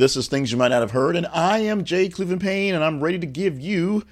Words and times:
This 0.00 0.16
is 0.16 0.28
Things 0.28 0.50
You 0.50 0.56
Might 0.56 0.68
Not 0.68 0.80
Have 0.80 0.92
Heard, 0.92 1.14
and 1.14 1.26
I 1.26 1.58
am 1.58 1.84
Jay 1.84 2.08
Cleveland 2.08 2.40
Payne, 2.40 2.74
and 2.74 2.82
I'm 2.82 3.02
ready 3.02 3.18
to 3.18 3.26
give 3.26 3.60
you 3.60 4.02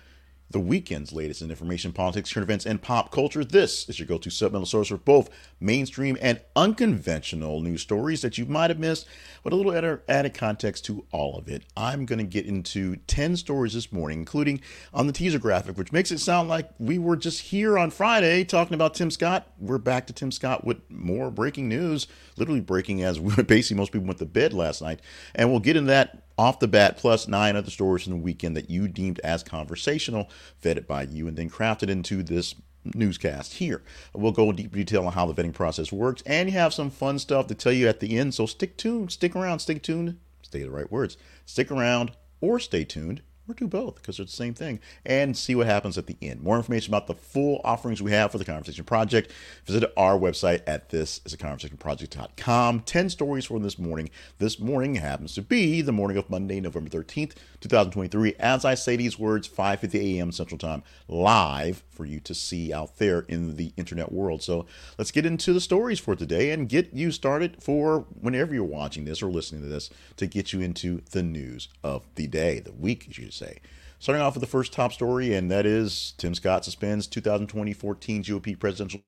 the 0.51 0.61
weekend's 0.61 1.13
latest 1.13 1.43
in 1.43 1.51
information, 1.51 1.93
politics, 1.93 2.33
current 2.33 2.47
events, 2.47 2.65
and 2.65 2.81
pop 2.81 3.13
culture. 3.13 3.45
This 3.45 3.89
is 3.89 3.99
your 3.99 4.09
go 4.09 4.17
to 4.19 4.31
supplemental 4.31 4.67
source 4.67 4.89
for 4.89 4.97
both 4.97 5.29
mainstream 5.61 6.17
and 6.23 6.41
unconventional 6.57 7.61
news 7.61 7.83
stories 7.83 8.23
that 8.23 8.39
you 8.39 8.47
might 8.47 8.71
have 8.71 8.79
missed, 8.79 9.07
but 9.43 9.53
a 9.53 9.57
little 9.57 10.01
added 10.09 10.35
context 10.35 10.87
to 10.87 11.05
all 11.13 11.37
of 11.37 11.49
it. 11.49 11.65
I'm 11.77 12.07
going 12.07 12.19
to 12.19 12.25
get 12.25 12.47
into 12.47 12.97
10 12.97 13.37
stories 13.37 13.75
this 13.75 13.93
morning, 13.93 14.21
including 14.21 14.63
on 14.95 15.07
the 15.07 15.13
teaser 15.13 15.39
graphic, 15.39 15.77
which 15.77 15.93
makes 15.93 16.11
it 16.11 16.19
sound 16.19 16.49
like 16.49 16.71
we 16.79 16.99
were 16.99 17.17
just 17.17 17.41
here 17.41 17.79
on 17.79 17.91
Friday 17.91 18.45
talking 18.45 18.75
about 18.75 18.95
Tim 18.95 19.11
Scott. 19.11 19.53
We're 19.59 19.79
back 19.79 20.07
to 20.07 20.13
Tim 20.15 20.33
Scott 20.33 20.65
with 20.65 20.79
more 20.91 21.31
breaking 21.31 21.69
news, 21.69 22.07
literally 22.37 22.61
breaking 22.61 23.03
as 23.03 23.19
basically 23.47 23.77
most 23.77 23.93
people 23.93 24.07
went 24.07 24.19
to 24.19 24.27
bed 24.27 24.55
last 24.55 24.81
night. 24.81 25.01
And 25.35 25.51
we'll 25.51 25.61
get 25.61 25.77
into 25.77 25.89
that 25.89 26.28
off 26.39 26.61
the 26.61 26.69
bat, 26.69 26.97
plus 26.97 27.29
nine 27.29 27.57
other 27.57 27.71
stories 27.71 28.07
in 28.07 28.13
the 28.13 28.19
weekend 28.19 28.57
that 28.57 28.71
you 28.71 28.89
deemed 28.89 29.19
as 29.21 29.43
conversational, 29.43 30.31
vetted 30.63 30.87
by 30.87 31.03
you, 31.03 31.27
and 31.27 31.37
then 31.37 31.51
crafted 31.51 31.89
into 31.89 32.23
this 32.23 32.55
newscast 32.95 33.55
here. 33.55 33.83
We'll 34.15 34.33
go 34.33 34.49
in 34.51 34.57
deep 34.57 34.73
detail 34.73 35.07
on 35.07 35.13
how 35.13 35.27
the 35.27 35.35
vetting 35.35 35.53
process 35.53 35.93
works, 35.93 36.23
and 36.25 36.49
you 36.49 36.57
have 36.57 36.73
some 36.73 36.91
fun 36.91 37.19
stuff 37.19 37.47
to 37.49 37.55
tell 37.55 37.73
you 37.73 37.89
at 37.89 38.01
the 38.01 38.17
end. 38.17 38.35
So 38.35 38.47
stick 38.47 38.77
tuned, 38.77 39.13
stick 39.13 39.35
around, 39.35 39.59
stick 39.59 39.83
tuned, 39.83 40.19
stay 40.43 40.63
the 40.63 40.71
right 40.71 40.91
words. 40.91 41.17
Stick 41.45 41.71
around 41.71 42.13
or 42.41 42.59
stay 42.61 42.85
tuned 42.85 43.23
or 43.49 43.55
do 43.55 43.67
both 43.67 43.97
because 43.97 44.19
they're 44.19 44.27
the 44.27 44.33
same 44.33 44.55
thing 44.55 44.79
and 45.07 45.37
see 45.37 45.55
what 45.55 45.67
happens 45.67 45.97
at 45.97 46.07
the 46.07 46.17
end. 46.21 46.43
More 46.43 46.57
information 46.57 46.93
about 46.93 47.07
the 47.07 47.15
full 47.15 47.61
offerings 47.65 48.03
we 48.03 48.13
have 48.13 48.31
for 48.31 48.39
the 48.39 48.45
Conversation 48.45 48.85
Project, 48.85 49.33
visit 49.65 49.91
our 49.97 50.19
website 50.19 50.63
at 50.67 50.91
this 50.91 51.21
is 51.25 51.33
a 51.33 51.37
conversationproject.com. 51.39 52.81
10 52.81 53.11
stories 53.11 53.47
for 53.47 53.59
this 53.59 53.79
morning. 53.79 54.11
This 54.39 54.59
morning 54.59 54.97
happens 54.97 55.35
to 55.35 55.43
be 55.43 55.81
the 55.83 55.93
morning 55.93 56.17
of 56.17 56.29
Monday, 56.29 56.61
November 56.61 56.91
13th, 56.91 57.35
2023. 57.61 58.35
As 58.39 58.65
I 58.65 58.75
say 58.75 58.97
these 58.97 59.19
words, 59.19 59.49
5:50 59.49 60.17
a.m. 60.17 60.33
Central 60.33 60.59
Time, 60.59 60.83
live 61.09 61.83
for 61.91 62.05
you 62.05 62.21
to 62.21 62.35
see 62.35 62.73
out 62.73 62.99
there 62.99 63.21
in 63.21 63.57
the 63.57 63.73
internet 63.77 64.13
world. 64.13 64.43
So, 64.43 64.67
let's 64.99 65.11
get 65.11 65.27
into 65.27 65.53
the 65.53 65.61
stories 65.61 65.99
for 65.99 66.15
today 66.15 66.51
and 66.51 66.69
get 66.69 66.93
you 66.93 67.11
started 67.11 67.63
for 67.63 68.07
whenever 68.21 68.55
you're 68.55 68.65
watching 68.65 69.05
this 69.05 69.23
or 69.23 69.31
listening 69.31 69.63
to 69.63 69.69
this 69.69 69.91
to 70.17 70.27
get 70.27 70.53
you 70.53 70.61
into 70.61 71.03
the 71.11 71.23
news 71.23 71.69
of 71.83 72.07
the 72.15 72.27
day, 72.27 72.61
the 72.61 72.73
week, 72.73 73.07
you 73.19 73.31
say. 73.39 73.61
Starting 73.99 74.23
off 74.23 74.35
with 74.35 74.43
the 74.43 74.47
first 74.47 74.73
top 74.73 74.93
story, 74.93 75.35
and 75.35 75.51
that 75.51 75.67
is 75.67 76.15
Tim 76.19 76.35
Scott 76.35 76.65
suspends 76.65 77.07
2020 77.07 77.73
14 77.73 78.23
GOP 78.25 78.59
presidential 78.59 79.01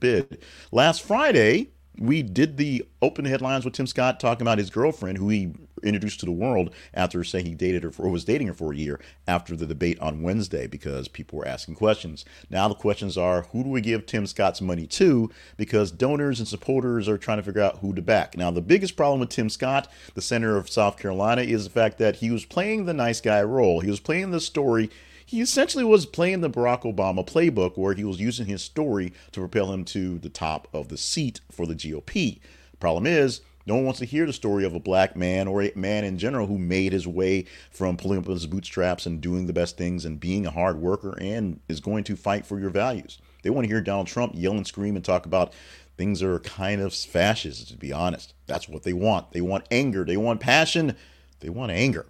bid. 0.00 0.42
Last 0.70 1.02
Friday, 1.02 1.70
we 1.98 2.22
did 2.22 2.56
the 2.56 2.84
open 3.02 3.24
headlines 3.24 3.64
with 3.64 3.74
Tim 3.74 3.86
Scott 3.86 4.20
talking 4.20 4.42
about 4.42 4.58
his 4.58 4.70
girlfriend, 4.70 5.18
who 5.18 5.28
he 5.28 5.52
introduced 5.82 6.20
to 6.20 6.26
the 6.26 6.32
world 6.32 6.74
after 6.94 7.22
saying 7.22 7.46
he 7.46 7.54
dated 7.54 7.82
her 7.84 7.90
for, 7.90 8.04
or 8.04 8.10
was 8.10 8.24
dating 8.24 8.48
her 8.48 8.54
for 8.54 8.72
a 8.72 8.76
year 8.76 9.00
after 9.26 9.54
the 9.56 9.66
debate 9.66 9.98
on 10.00 10.22
Wednesday 10.22 10.66
because 10.66 11.08
people 11.08 11.38
were 11.38 11.46
asking 11.46 11.74
questions. 11.74 12.24
Now 12.50 12.68
the 12.68 12.74
questions 12.74 13.16
are 13.16 13.42
who 13.52 13.64
do 13.64 13.70
we 13.70 13.80
give 13.80 14.06
Tim 14.06 14.26
Scott's 14.26 14.60
money 14.60 14.86
to? 14.88 15.30
Because 15.56 15.90
donors 15.90 16.38
and 16.38 16.48
supporters 16.48 17.08
are 17.08 17.18
trying 17.18 17.38
to 17.38 17.42
figure 17.42 17.62
out 17.62 17.78
who 17.78 17.94
to 17.94 18.02
back. 18.02 18.36
Now 18.36 18.50
the 18.50 18.60
biggest 18.60 18.96
problem 18.96 19.20
with 19.20 19.30
Tim 19.30 19.48
Scott, 19.48 19.90
the 20.14 20.22
senator 20.22 20.56
of 20.56 20.70
South 20.70 20.98
Carolina, 20.98 21.42
is 21.42 21.64
the 21.64 21.70
fact 21.70 21.98
that 21.98 22.16
he 22.16 22.30
was 22.30 22.44
playing 22.44 22.86
the 22.86 22.94
nice 22.94 23.20
guy 23.20 23.42
role. 23.42 23.80
He 23.80 23.90
was 23.90 24.00
playing 24.00 24.30
the 24.30 24.40
story 24.40 24.90
he 25.28 25.42
essentially 25.42 25.84
was 25.84 26.06
playing 26.06 26.40
the 26.40 26.48
Barack 26.48 26.90
Obama 26.90 27.22
playbook 27.22 27.76
where 27.76 27.92
he 27.92 28.02
was 28.02 28.18
using 28.18 28.46
his 28.46 28.62
story 28.62 29.12
to 29.30 29.40
propel 29.40 29.70
him 29.74 29.84
to 29.84 30.18
the 30.18 30.30
top 30.30 30.66
of 30.72 30.88
the 30.88 30.96
seat 30.96 31.42
for 31.52 31.66
the 31.66 31.74
GOP. 31.74 32.40
Problem 32.80 33.06
is, 33.06 33.42
no 33.66 33.74
one 33.74 33.84
wants 33.84 33.98
to 33.98 34.06
hear 34.06 34.24
the 34.24 34.32
story 34.32 34.64
of 34.64 34.72
a 34.72 34.80
black 34.80 35.16
man 35.16 35.46
or 35.46 35.62
a 35.62 35.72
man 35.74 36.04
in 36.04 36.16
general 36.16 36.46
who 36.46 36.56
made 36.56 36.94
his 36.94 37.06
way 37.06 37.44
from 37.70 37.98
pulling 37.98 38.20
up 38.20 38.26
his 38.26 38.46
bootstraps 38.46 39.04
and 39.04 39.20
doing 39.20 39.46
the 39.46 39.52
best 39.52 39.76
things 39.76 40.06
and 40.06 40.18
being 40.18 40.46
a 40.46 40.50
hard 40.50 40.80
worker 40.80 41.14
and 41.20 41.60
is 41.68 41.80
going 41.80 42.04
to 42.04 42.16
fight 42.16 42.46
for 42.46 42.58
your 42.58 42.70
values. 42.70 43.18
They 43.42 43.50
want 43.50 43.66
to 43.66 43.70
hear 43.70 43.82
Donald 43.82 44.06
Trump 44.06 44.32
yell 44.34 44.54
and 44.54 44.66
scream 44.66 44.96
and 44.96 45.04
talk 45.04 45.26
about 45.26 45.52
things 45.98 46.22
are 46.22 46.38
kind 46.38 46.80
of 46.80 46.94
fascist, 46.94 47.68
to 47.68 47.76
be 47.76 47.92
honest. 47.92 48.32
That's 48.46 48.66
what 48.66 48.82
they 48.82 48.94
want. 48.94 49.32
They 49.32 49.42
want 49.42 49.66
anger. 49.70 50.06
They 50.06 50.16
want 50.16 50.40
passion. 50.40 50.96
They 51.40 51.50
want 51.50 51.70
anger 51.70 52.06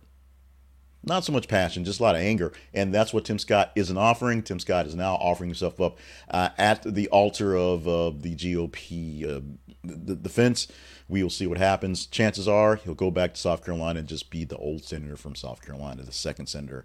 not 1.05 1.25
so 1.25 1.33
much 1.33 1.49
passion, 1.49 1.85
just 1.85 2.01
a 2.01 2.03
lot 2.03 2.15
of 2.15 2.21
anger. 2.21 2.53
And 2.75 2.93
that's 2.93 3.13
what 3.13 3.25
Tim 3.25 3.39
Scott 3.39 3.73
isn't 3.75 3.97
offering. 3.97 4.43
Tim 4.43 4.59
Scott 4.59 4.87
is 4.87 4.95
now 4.95 5.15
offering 5.15 5.51
himself 5.51 5.81
up 5.81 5.99
uh, 6.31 6.51
at 6.59 6.83
the 6.83 7.09
altar 7.09 7.57
of 7.57 7.87
uh, 7.87 8.11
the 8.11 8.35
GOP 8.35 9.25
uh, 9.25 9.41
the 9.85 10.17
defense. 10.17 10.69
We 11.09 11.23
will 11.23 11.31
see 11.31 11.47
what 11.47 11.59
happens. 11.59 12.07
Chances 12.07 12.47
are 12.47 12.77
he'll 12.77 12.95
go 12.95 13.11
back 13.11 13.35
to 13.35 13.41
South 13.41 13.65
Carolina 13.65 14.01
and 14.01 14.09
just 14.09 14.31
be 14.31 14.45
the 14.45 14.57
old 14.57 14.85
senator 14.85 15.17
from 15.17 15.35
South 15.35 15.65
Carolina, 15.65 16.03
the 16.03 16.13
second 16.13 16.47
senator 16.47 16.85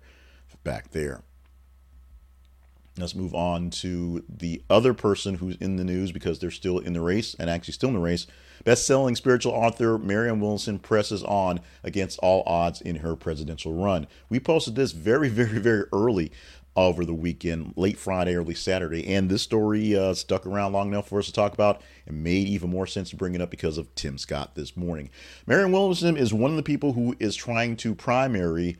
back 0.63 0.91
there. 0.91 1.23
Let's 2.97 3.15
move 3.15 3.33
on 3.33 3.71
to 3.71 4.23
the 4.29 4.61
other 4.69 4.93
person 4.93 5.35
who's 5.35 5.55
in 5.55 5.77
the 5.77 5.83
news 5.83 6.11
because 6.11 6.37
they're 6.37 6.51
still 6.51 6.77
in 6.77 6.93
the 6.93 7.01
race 7.01 7.35
and 7.39 7.49
actually 7.49 7.73
still 7.73 7.89
in 7.89 7.95
the 7.95 8.01
race. 8.01 8.27
Best 8.65 8.85
selling 8.85 9.15
spiritual 9.15 9.51
author 9.51 9.97
Marianne 9.97 10.39
Williamson 10.39 10.77
presses 10.77 11.23
on 11.23 11.59
against 11.83 12.19
all 12.19 12.43
odds 12.45 12.81
in 12.81 12.97
her 12.97 13.15
presidential 13.15 13.73
run. 13.73 14.07
We 14.29 14.39
posted 14.39 14.75
this 14.75 14.91
very, 14.91 15.29
very, 15.29 15.59
very 15.59 15.85
early 15.91 16.31
over 16.75 17.05
the 17.05 17.13
weekend, 17.13 17.73
late 17.75 17.97
Friday, 17.97 18.35
early 18.35 18.55
Saturday, 18.55 19.07
and 19.13 19.29
this 19.29 19.43
story 19.43 19.95
uh, 19.95 20.13
stuck 20.13 20.45
around 20.45 20.73
long 20.73 20.87
enough 20.87 21.07
for 21.07 21.19
us 21.19 21.27
to 21.27 21.33
talk 21.33 21.53
about 21.53 21.81
and 22.07 22.23
made 22.23 22.47
even 22.47 22.69
more 22.69 22.87
sense 22.87 23.11
to 23.11 23.15
bring 23.15 23.35
it 23.35 23.41
up 23.41 23.51
because 23.51 23.77
of 23.77 23.93
Tim 23.95 24.17
Scott 24.17 24.55
this 24.55 24.75
morning. 24.75 25.09
Marianne 25.45 25.71
Williamson 25.71 26.17
is 26.17 26.33
one 26.33 26.51
of 26.51 26.57
the 26.57 26.63
people 26.63 26.93
who 26.93 27.15
is 27.19 27.35
trying 27.35 27.75
to 27.77 27.93
primary 27.93 28.77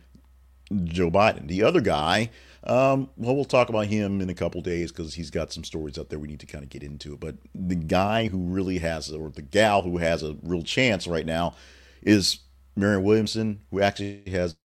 Joe 0.83 1.11
Biden. 1.11 1.47
The 1.47 1.63
other 1.63 1.81
guy, 1.81 2.29
um, 2.63 3.09
well, 3.17 3.35
we'll 3.35 3.45
talk 3.45 3.69
about 3.69 3.87
him 3.87 4.21
in 4.21 4.29
a 4.29 4.33
couple 4.33 4.61
days 4.61 4.91
because 4.91 5.13
he's 5.15 5.29
got 5.29 5.51
some 5.51 5.63
stories 5.63 5.97
out 5.97 6.09
there 6.09 6.19
we 6.19 6.27
need 6.27 6.39
to 6.39 6.45
kind 6.45 6.63
of 6.63 6.69
get 6.69 6.83
into. 6.83 7.17
But 7.17 7.35
the 7.53 7.75
guy 7.75 8.27
who 8.27 8.39
really 8.39 8.79
has, 8.79 9.11
or 9.11 9.29
the 9.29 9.41
gal 9.41 9.81
who 9.81 9.97
has 9.97 10.23
a 10.23 10.37
real 10.43 10.63
chance 10.63 11.07
right 11.07 11.25
now, 11.25 11.55
is 12.01 12.39
Marianne 12.75 13.03
Williamson, 13.03 13.61
who 13.71 13.81
actually 13.81 14.23
has 14.27 14.55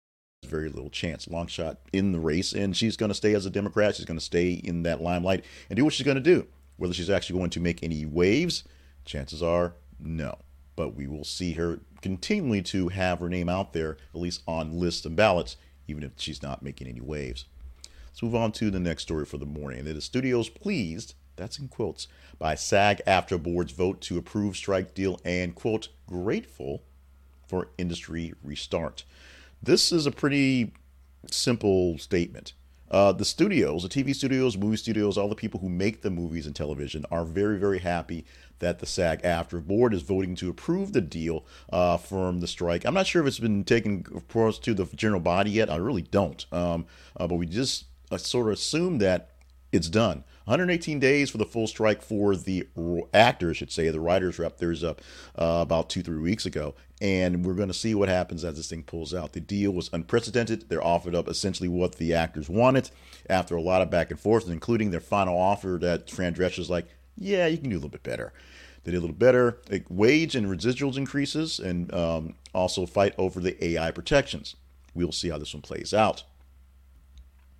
very 0.46 0.69
little 0.69 0.91
chance, 0.91 1.28
long 1.28 1.46
shot 1.46 1.78
in 1.92 2.12
the 2.12 2.20
race, 2.20 2.52
and 2.52 2.76
she's 2.76 2.96
going 2.96 3.10
to 3.10 3.14
stay 3.14 3.34
as 3.34 3.46
a 3.46 3.50
Democrat. 3.50 3.96
She's 3.96 4.04
going 4.04 4.19
to 4.19 4.25
stay 4.25 4.52
in 4.52 4.82
that 4.84 5.00
limelight 5.00 5.44
and 5.69 5.76
do 5.76 5.84
what 5.84 5.94
she's 5.94 6.06
going 6.06 6.16
to 6.16 6.20
do. 6.22 6.46
Whether 6.76 6.94
she's 6.94 7.10
actually 7.10 7.38
going 7.38 7.50
to 7.50 7.60
make 7.60 7.82
any 7.82 8.06
waves, 8.06 8.64
chances 9.04 9.42
are 9.42 9.75
no. 9.98 10.38
But 10.76 10.94
we 10.94 11.08
will 11.08 11.25
see 11.25 11.54
her 11.54 11.80
continually 12.02 12.62
to 12.62 12.88
have 12.88 13.19
her 13.19 13.28
name 13.28 13.48
out 13.48 13.72
there, 13.72 13.96
at 14.14 14.20
least 14.20 14.42
on 14.46 14.78
lists 14.78 15.04
and 15.04 15.16
ballots, 15.16 15.56
even 15.88 16.04
if 16.04 16.12
she's 16.16 16.43
not 16.43 16.62
making 16.62 16.87
any 16.87 17.00
waves. 17.00 17.47
Let's 18.09 18.22
move 18.22 18.34
on 18.34 18.53
to 18.53 18.71
the 18.71 18.81
next 18.81 19.03
story 19.03 19.25
for 19.25 19.38
the 19.38 19.47
morning. 19.47 19.84
The 19.84 20.00
studios 20.00 20.49
pleased, 20.49 21.15
that's 21.37 21.59
in 21.59 21.69
quotes, 21.69 22.06
by 22.38 22.54
SAG 22.54 23.00
AFTRA 23.06 23.43
board's 23.43 23.72
vote 23.72 24.00
to 24.03 24.19
approve 24.19 24.56
strike 24.56 24.94
deal 24.94 25.21
and, 25.25 25.54
quote, 25.54 25.88
grateful 26.06 26.82
for 27.47 27.69
industry 27.78 28.34
restart. 28.43 29.04
This 29.62 29.91
is 29.91 30.06
a 30.06 30.12
pretty 30.12 30.72
simple 31.31 31.99
statement. 31.99 32.53
Uh, 32.91 33.12
the 33.12 33.25
studios, 33.25 33.82
the 33.82 33.88
TV 33.88 34.15
studios, 34.15 34.56
movie 34.56 34.76
studios, 34.76 35.19
all 35.19 35.28
the 35.28 35.34
people 35.34 35.60
who 35.60 35.69
make 35.69 36.00
the 36.00 36.10
movies 36.10 36.47
and 36.47 36.56
television 36.56 37.05
are 37.10 37.25
very, 37.25 37.59
very 37.59 37.78
happy 37.78 38.25
that 38.58 38.78
the 38.78 38.86
SAG 38.86 39.22
AFTRA 39.22 39.66
board 39.66 39.94
is 39.94 40.02
voting 40.02 40.34
to 40.36 40.48
approve 40.48 40.92
the 40.92 41.00
deal 41.00 41.44
uh, 41.72 41.96
from 41.96 42.41
the 42.41 42.46
strike. 42.46 42.84
I'm 42.84 42.94
not 42.94 43.06
sure 43.06 43.22
if 43.22 43.28
it's 43.28 43.38
been 43.38 43.64
taken, 43.64 44.04
of 44.14 44.28
course, 44.28 44.58
to 44.60 44.74
the 44.74 44.86
general 44.86 45.20
body 45.20 45.50
yet. 45.50 45.70
I 45.70 45.76
really 45.76 46.02
don't. 46.02 46.44
Um, 46.52 46.86
uh, 47.16 47.26
but 47.26 47.36
we 47.36 47.46
just 47.46 47.84
uh, 48.10 48.16
sort 48.16 48.46
of 48.48 48.54
assume 48.54 48.98
that 48.98 49.30
it's 49.70 49.88
done. 49.88 50.24
118 50.44 50.98
days 50.98 51.28
for 51.28 51.36
the 51.36 51.44
full 51.44 51.66
strike 51.66 52.00
for 52.00 52.34
the 52.34 52.66
actors, 53.12 53.58
should 53.58 53.70
say. 53.70 53.91
The 53.91 54.00
writers 54.00 54.38
rep. 54.38 54.56
theirs 54.56 54.82
up 54.82 55.02
uh, 55.38 55.58
about 55.60 55.90
two, 55.90 56.02
three 56.02 56.19
weeks 56.19 56.46
ago. 56.46 56.75
And 57.02 57.44
we're 57.44 57.54
going 57.54 57.69
to 57.69 57.75
see 57.75 57.94
what 57.94 58.08
happens 58.08 58.44
as 58.44 58.56
this 58.56 58.70
thing 58.70 58.82
pulls 58.82 59.12
out. 59.12 59.34
The 59.34 59.40
deal 59.40 59.70
was 59.70 59.90
unprecedented. 59.93 60.69
They're 60.69 60.82
offered 60.82 61.14
up 61.14 61.28
essentially 61.28 61.69
what 61.69 61.96
the 61.96 62.14
actors 62.14 62.49
wanted 62.49 62.90
after 63.28 63.56
a 63.56 63.62
lot 63.62 63.82
of 63.82 63.90
back 63.90 64.11
and 64.11 64.19
forth, 64.19 64.49
including 64.49 64.90
their 64.90 65.00
final 65.00 65.38
offer 65.38 65.78
that 65.82 66.11
Fran 66.11 66.32
Drescher's 66.32 66.70
like, 66.70 66.87
yeah, 67.19 67.47
you 67.47 67.59
can 67.59 67.70
do 67.70 67.75
a 67.75 67.79
little 67.79 67.91
bit 67.91 68.03
better. 68.03 68.32
They 68.85 68.93
did 68.93 68.99
a 68.99 69.00
little 69.00 69.17
better. 69.17 69.59
Like 69.70 69.85
wage 69.88 70.35
and 70.35 70.47
residuals 70.47 70.97
increases, 70.97 71.59
and 71.59 71.93
um, 71.93 72.35
also 72.55 72.87
fight 72.87 73.15
over 73.19 73.41
the 73.41 73.62
AI 73.65 73.91
protections. 73.91 74.56
We'll 74.94 75.12
see 75.12 75.29
how 75.29 75.38
this 75.38 75.55
one 75.55 75.62
plays 75.62 75.93
out. 75.93 76.25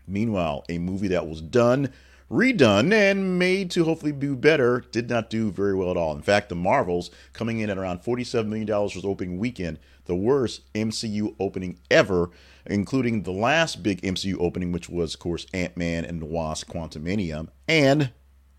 Meanwhile, 0.06 0.64
a 0.69 0.78
movie 0.78 1.08
that 1.08 1.28
was 1.28 1.40
done, 1.43 1.93
redone, 2.31 2.93
and 2.93 3.38
made 3.38 3.70
to 3.72 3.84
hopefully 3.84 4.12
do 4.12 4.34
better 4.37 4.84
did 4.90 5.10
not 5.10 5.28
do 5.31 5.50
very 5.50 5.75
well 5.75 5.90
at 5.90 5.96
all. 5.96 6.14
In 6.16 6.22
fact, 6.22 6.49
The 6.49 6.54
Marvels, 6.54 7.11
coming 7.32 7.61
in 7.61 7.69
at 7.69 7.78
around 7.78 8.02
$47 8.02 8.46
million 8.46 8.66
the 8.66 9.02
opening 9.04 9.38
weekend, 9.38 9.78
the 10.06 10.16
worst 10.16 10.72
MCU 10.72 11.34
opening 11.38 11.78
ever, 11.90 12.31
including 12.64 13.22
the 13.22 13.32
last 13.32 13.82
big 13.82 14.00
MCU 14.00 14.37
opening, 14.40 14.72
which 14.72 14.88
was, 14.88 15.14
of 15.14 15.20
course, 15.20 15.46
Ant 15.52 15.76
Man 15.76 16.04
and 16.04 16.22
the 16.22 16.26
Wasp 16.26 16.70
Quantumania, 16.70 17.49
and 17.69 18.11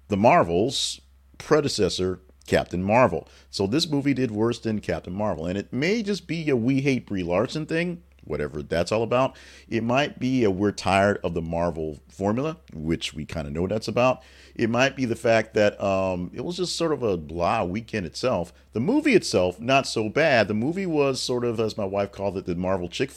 The 0.09 0.17
Marvels 0.17 1.01
predecessor, 1.38 2.19
Captain 2.47 2.83
Marvel. 2.83 3.27
So 3.51 3.67
this 3.67 3.88
movie 3.88 4.15
did 4.15 4.31
worse 4.31 4.57
than 4.57 4.79
Captain 4.79 5.13
Marvel. 5.13 5.45
And 5.45 5.56
it 5.56 5.71
may 5.71 6.01
just 6.01 6.25
be 6.25 6.50
a 6.50 6.56
we 6.56 6.81
hate 6.81 7.06
Brie 7.06 7.21
Larson 7.21 7.67
thing, 7.67 8.01
whatever 8.23 8.63
that's 8.63 8.91
all 8.91 9.03
about. 9.03 9.38
It 9.67 9.83
might 9.83 10.17
be 10.17 10.44
a 10.44 10.50
we're 10.50 10.71
tired 10.71 11.19
of 11.23 11.35
the 11.35 11.44
Marvel 11.44 12.00
formula, 12.07 12.57
which 12.73 13.13
we 13.13 13.23
kind 13.23 13.45
of 13.45 13.53
know 13.53 13.67
that's 13.67 13.88
about. 13.88 14.23
It 14.56 14.71
might 14.71 14.95
be 14.95 15.06
the 15.06 15.15
fact 15.15 15.53
that 15.53 15.79
um, 15.79 16.31
it 16.33 16.44
was 16.44 16.57
just 16.57 16.75
sort 16.75 16.91
of 16.91 17.03
a 17.03 17.15
blah 17.15 17.63
weekend 17.63 18.07
itself. 18.07 18.51
The 18.73 18.79
movie 18.79 19.13
itself, 19.13 19.59
not 19.59 19.85
so 19.85 20.09
bad. 20.09 20.47
The 20.47 20.56
movie 20.56 20.88
was 20.88 21.21
sort 21.21 21.45
of, 21.45 21.59
as 21.59 21.77
my 21.77 21.85
wife 21.85 22.11
called 22.11 22.35
it, 22.35 22.47
the 22.47 22.56
Marvel 22.56 22.89
chick 22.89 23.11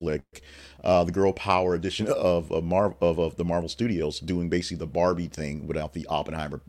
flick, 0.00 0.42
uh, 0.84 1.04
the 1.04 1.12
girl 1.12 1.32
power 1.32 1.74
edition 1.74 2.08
of 2.08 2.50
of, 2.52 2.64
Mar- 2.64 2.96
of 3.00 3.18
of 3.18 3.36
the 3.36 3.44
Marvel 3.44 3.68
Studios, 3.68 4.20
doing 4.20 4.48
basically 4.48 4.78
the 4.78 4.86
Barbie 4.86 5.28
thing 5.28 5.66
without 5.66 5.92
the 5.92 6.06
Oppenheimer 6.06 6.60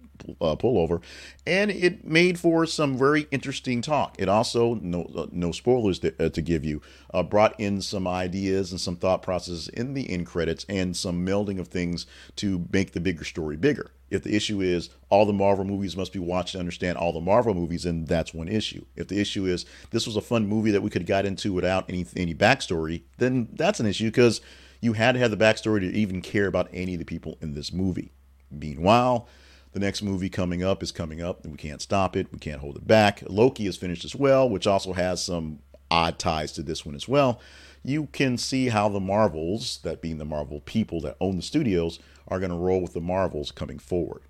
uh, 0.42 0.56
pullover, 0.56 1.02
and 1.46 1.72
it 1.72 2.06
made 2.06 2.40
for 2.40 2.66
some 2.66 2.98
very 2.98 3.28
interesting 3.32 3.82
talk. 3.82 4.16
It 4.20 4.30
also, 4.30 4.76
no 4.76 5.04
uh, 5.16 5.28
no 5.32 5.52
spoilers 5.52 6.00
to, 6.00 6.14
uh, 6.26 6.30
to 6.30 6.42
give 6.42 6.64
you, 6.66 6.82
uh, 7.14 7.24
brought 7.24 7.60
in 7.60 7.82
some 7.82 8.08
ideas 8.08 8.72
and 8.72 8.80
some 8.80 8.96
thought 8.96 9.22
processes 9.22 9.68
in 9.70 9.94
the 9.94 10.10
end 10.10 10.26
credits 10.26 10.66
and 10.70 10.96
some 10.96 11.26
melding 11.26 11.60
of 11.60 11.68
things 11.68 12.06
to 12.38 12.68
make 12.72 12.92
the 12.92 13.00
bigger 13.00 13.24
story 13.24 13.58
bigger. 13.58 13.92
If 14.10 14.24
the 14.24 14.36
issue 14.36 14.62
is 14.62 14.90
all 15.10 15.26
the 15.26 15.34
Marvel 15.34 15.66
movies 15.66 15.96
must 15.96 16.14
be 16.14 16.20
watched 16.20 16.54
to 16.54 16.60
understand 16.60 16.98
all 16.98 17.14
the 17.14 17.20
Marvel 17.20 17.54
movies, 17.54 17.84
then 17.84 18.06
that's 18.06 18.34
one 18.34 18.48
issue. 18.48 18.86
If 18.96 19.08
the 19.08 19.20
issue 19.20 19.46
is 19.46 19.66
this 19.92 20.08
was 20.08 20.16
a 20.16 20.22
fun 20.22 20.48
movie 20.48 20.72
that 20.72 20.82
we 20.82 20.90
could 20.90 21.04
have 21.04 21.08
got 21.08 21.26
into 21.26 21.54
without 21.54 21.86
any 21.90 22.06
any 22.16 22.34
backstory, 22.34 23.04
then 23.18 23.50
that's 23.54 23.80
an 23.80 23.86
issue 23.86 24.06
because 24.06 24.42
you 24.82 24.94
had 24.94 25.14
to 25.14 25.20
have 25.20 25.32
the 25.32 25.38
backstory 25.38 25.82
to 25.82 25.92
even 25.92 26.22
care 26.22 26.48
about 26.48 26.70
any 26.74 26.94
of 26.94 27.00
the 27.00 27.06
people 27.06 27.38
in 27.42 27.54
this 27.54 27.72
movie. 27.72 28.12
Meanwhile, 28.50 29.28
the 29.72 29.80
next 29.80 30.02
movie 30.02 30.30
coming 30.30 30.64
up 30.64 30.82
is 30.82 30.92
coming 30.92 31.22
up, 31.22 31.44
and 31.44 31.52
we 31.52 31.58
can't 31.58 31.82
stop 31.82 32.16
it. 32.16 32.32
We 32.32 32.40
can't 32.40 32.62
hold 32.62 32.78
it 32.78 32.88
back. 32.88 33.24
Loki 33.28 33.68
is 33.68 33.78
finished 33.78 34.04
as 34.04 34.16
well, 34.16 34.50
which 34.50 34.66
also 34.66 34.94
has 34.94 35.24
some 35.24 35.60
odd 35.92 36.18
ties 36.18 36.52
to 36.54 36.64
this 36.64 36.86
one 36.86 36.96
as 36.96 37.08
well. 37.08 37.40
You 37.84 38.08
can 38.08 38.38
see 38.38 38.70
how 38.70 38.90
the 38.90 39.00
Marvels, 39.00 39.80
that 39.84 40.02
being 40.02 40.18
the 40.18 40.26
Marvel 40.26 40.60
people 40.62 41.02
that 41.02 41.18
own 41.20 41.36
the 41.38 41.42
studios, 41.42 42.00
are 42.28 42.40
going 42.40 42.52
to 42.52 42.58
roll 42.58 42.82
with 42.82 42.94
the 42.94 43.02
Marvels 43.02 43.52
coming 43.52 43.80
forward. 43.80 44.24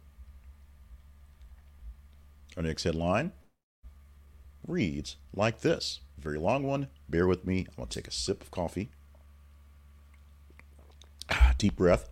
Our 2.57 2.63
next 2.63 2.83
headline 2.83 3.31
reads 4.67 5.15
like 5.33 5.61
this. 5.61 6.01
Very 6.17 6.37
long 6.37 6.63
one. 6.63 6.89
Bear 7.07 7.25
with 7.25 7.45
me. 7.45 7.59
I'm 7.59 7.75
going 7.77 7.87
to 7.87 7.99
take 7.99 8.07
a 8.07 8.11
sip 8.11 8.41
of 8.41 8.51
coffee. 8.51 8.89
Ah, 11.31 11.53
deep 11.57 11.77
breath 11.77 12.09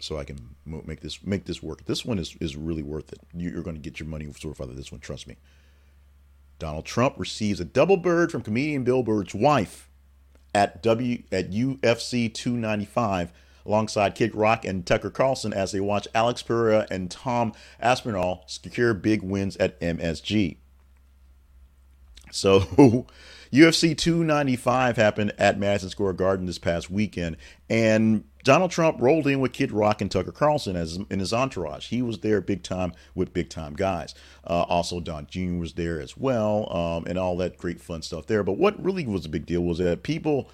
so 0.00 0.18
I 0.18 0.24
can 0.24 0.56
make 0.64 1.00
this 1.00 1.24
make 1.24 1.44
this 1.44 1.62
work. 1.62 1.84
This 1.84 2.04
one 2.04 2.18
is, 2.18 2.36
is 2.40 2.56
really 2.56 2.82
worth 2.82 3.12
it. 3.12 3.20
You're 3.34 3.62
going 3.62 3.76
to 3.76 3.82
get 3.82 4.00
your 4.00 4.08
money 4.08 4.30
sort 4.32 4.54
of 4.54 4.60
out 4.60 4.70
of 4.70 4.76
this 4.76 4.90
one. 4.90 5.00
Trust 5.00 5.26
me. 5.26 5.36
Donald 6.58 6.84
Trump 6.84 7.14
receives 7.16 7.60
a 7.60 7.64
double 7.64 7.96
bird 7.96 8.30
from 8.30 8.42
comedian 8.42 8.84
Bill 8.84 9.02
Burr's 9.02 9.34
wife 9.34 9.88
at 10.54 10.82
W 10.82 11.22
at 11.32 11.50
UFC 11.50 12.32
295 12.32 13.32
alongside 13.64 14.14
Kid 14.14 14.34
Rock 14.34 14.64
and 14.64 14.84
Tucker 14.86 15.10
Carlson 15.10 15.52
as 15.52 15.72
they 15.72 15.80
watch 15.80 16.08
Alex 16.14 16.42
Pereira 16.42 16.86
and 16.90 17.10
Tom 17.10 17.52
Aspinall 17.80 18.44
secure 18.46 18.94
big 18.94 19.22
wins 19.22 19.56
at 19.56 19.78
MSG. 19.80 20.56
So, 22.32 22.60
UFC 23.52 23.96
295 23.96 24.96
happened 24.96 25.32
at 25.36 25.58
Madison 25.58 25.90
Square 25.90 26.14
Garden 26.14 26.46
this 26.46 26.58
past 26.58 26.90
weekend, 26.90 27.36
and 27.68 28.24
Donald 28.42 28.70
Trump 28.70 29.00
rolled 29.00 29.26
in 29.26 29.40
with 29.40 29.52
Kid 29.52 29.72
Rock 29.72 30.00
and 30.00 30.10
Tucker 30.10 30.32
Carlson 30.32 30.76
as 30.76 30.98
in 31.10 31.18
his 31.18 31.32
entourage. 31.32 31.88
He 31.88 32.02
was 32.02 32.20
there 32.20 32.40
big 32.40 32.62
time 32.62 32.92
with 33.14 33.32
big 33.32 33.50
time 33.50 33.74
guys. 33.74 34.14
Uh, 34.44 34.64
also, 34.68 35.00
Don 35.00 35.26
Jr. 35.26 35.58
was 35.58 35.74
there 35.74 36.00
as 36.00 36.16
well, 36.16 36.72
um, 36.74 37.04
and 37.06 37.18
all 37.18 37.36
that 37.38 37.58
great 37.58 37.80
fun 37.80 38.02
stuff 38.02 38.26
there. 38.26 38.42
But 38.42 38.56
what 38.58 38.82
really 38.82 39.06
was 39.06 39.26
a 39.26 39.30
big 39.30 39.46
deal 39.46 39.62
was 39.62 39.78
that 39.78 40.02
people 40.02 40.50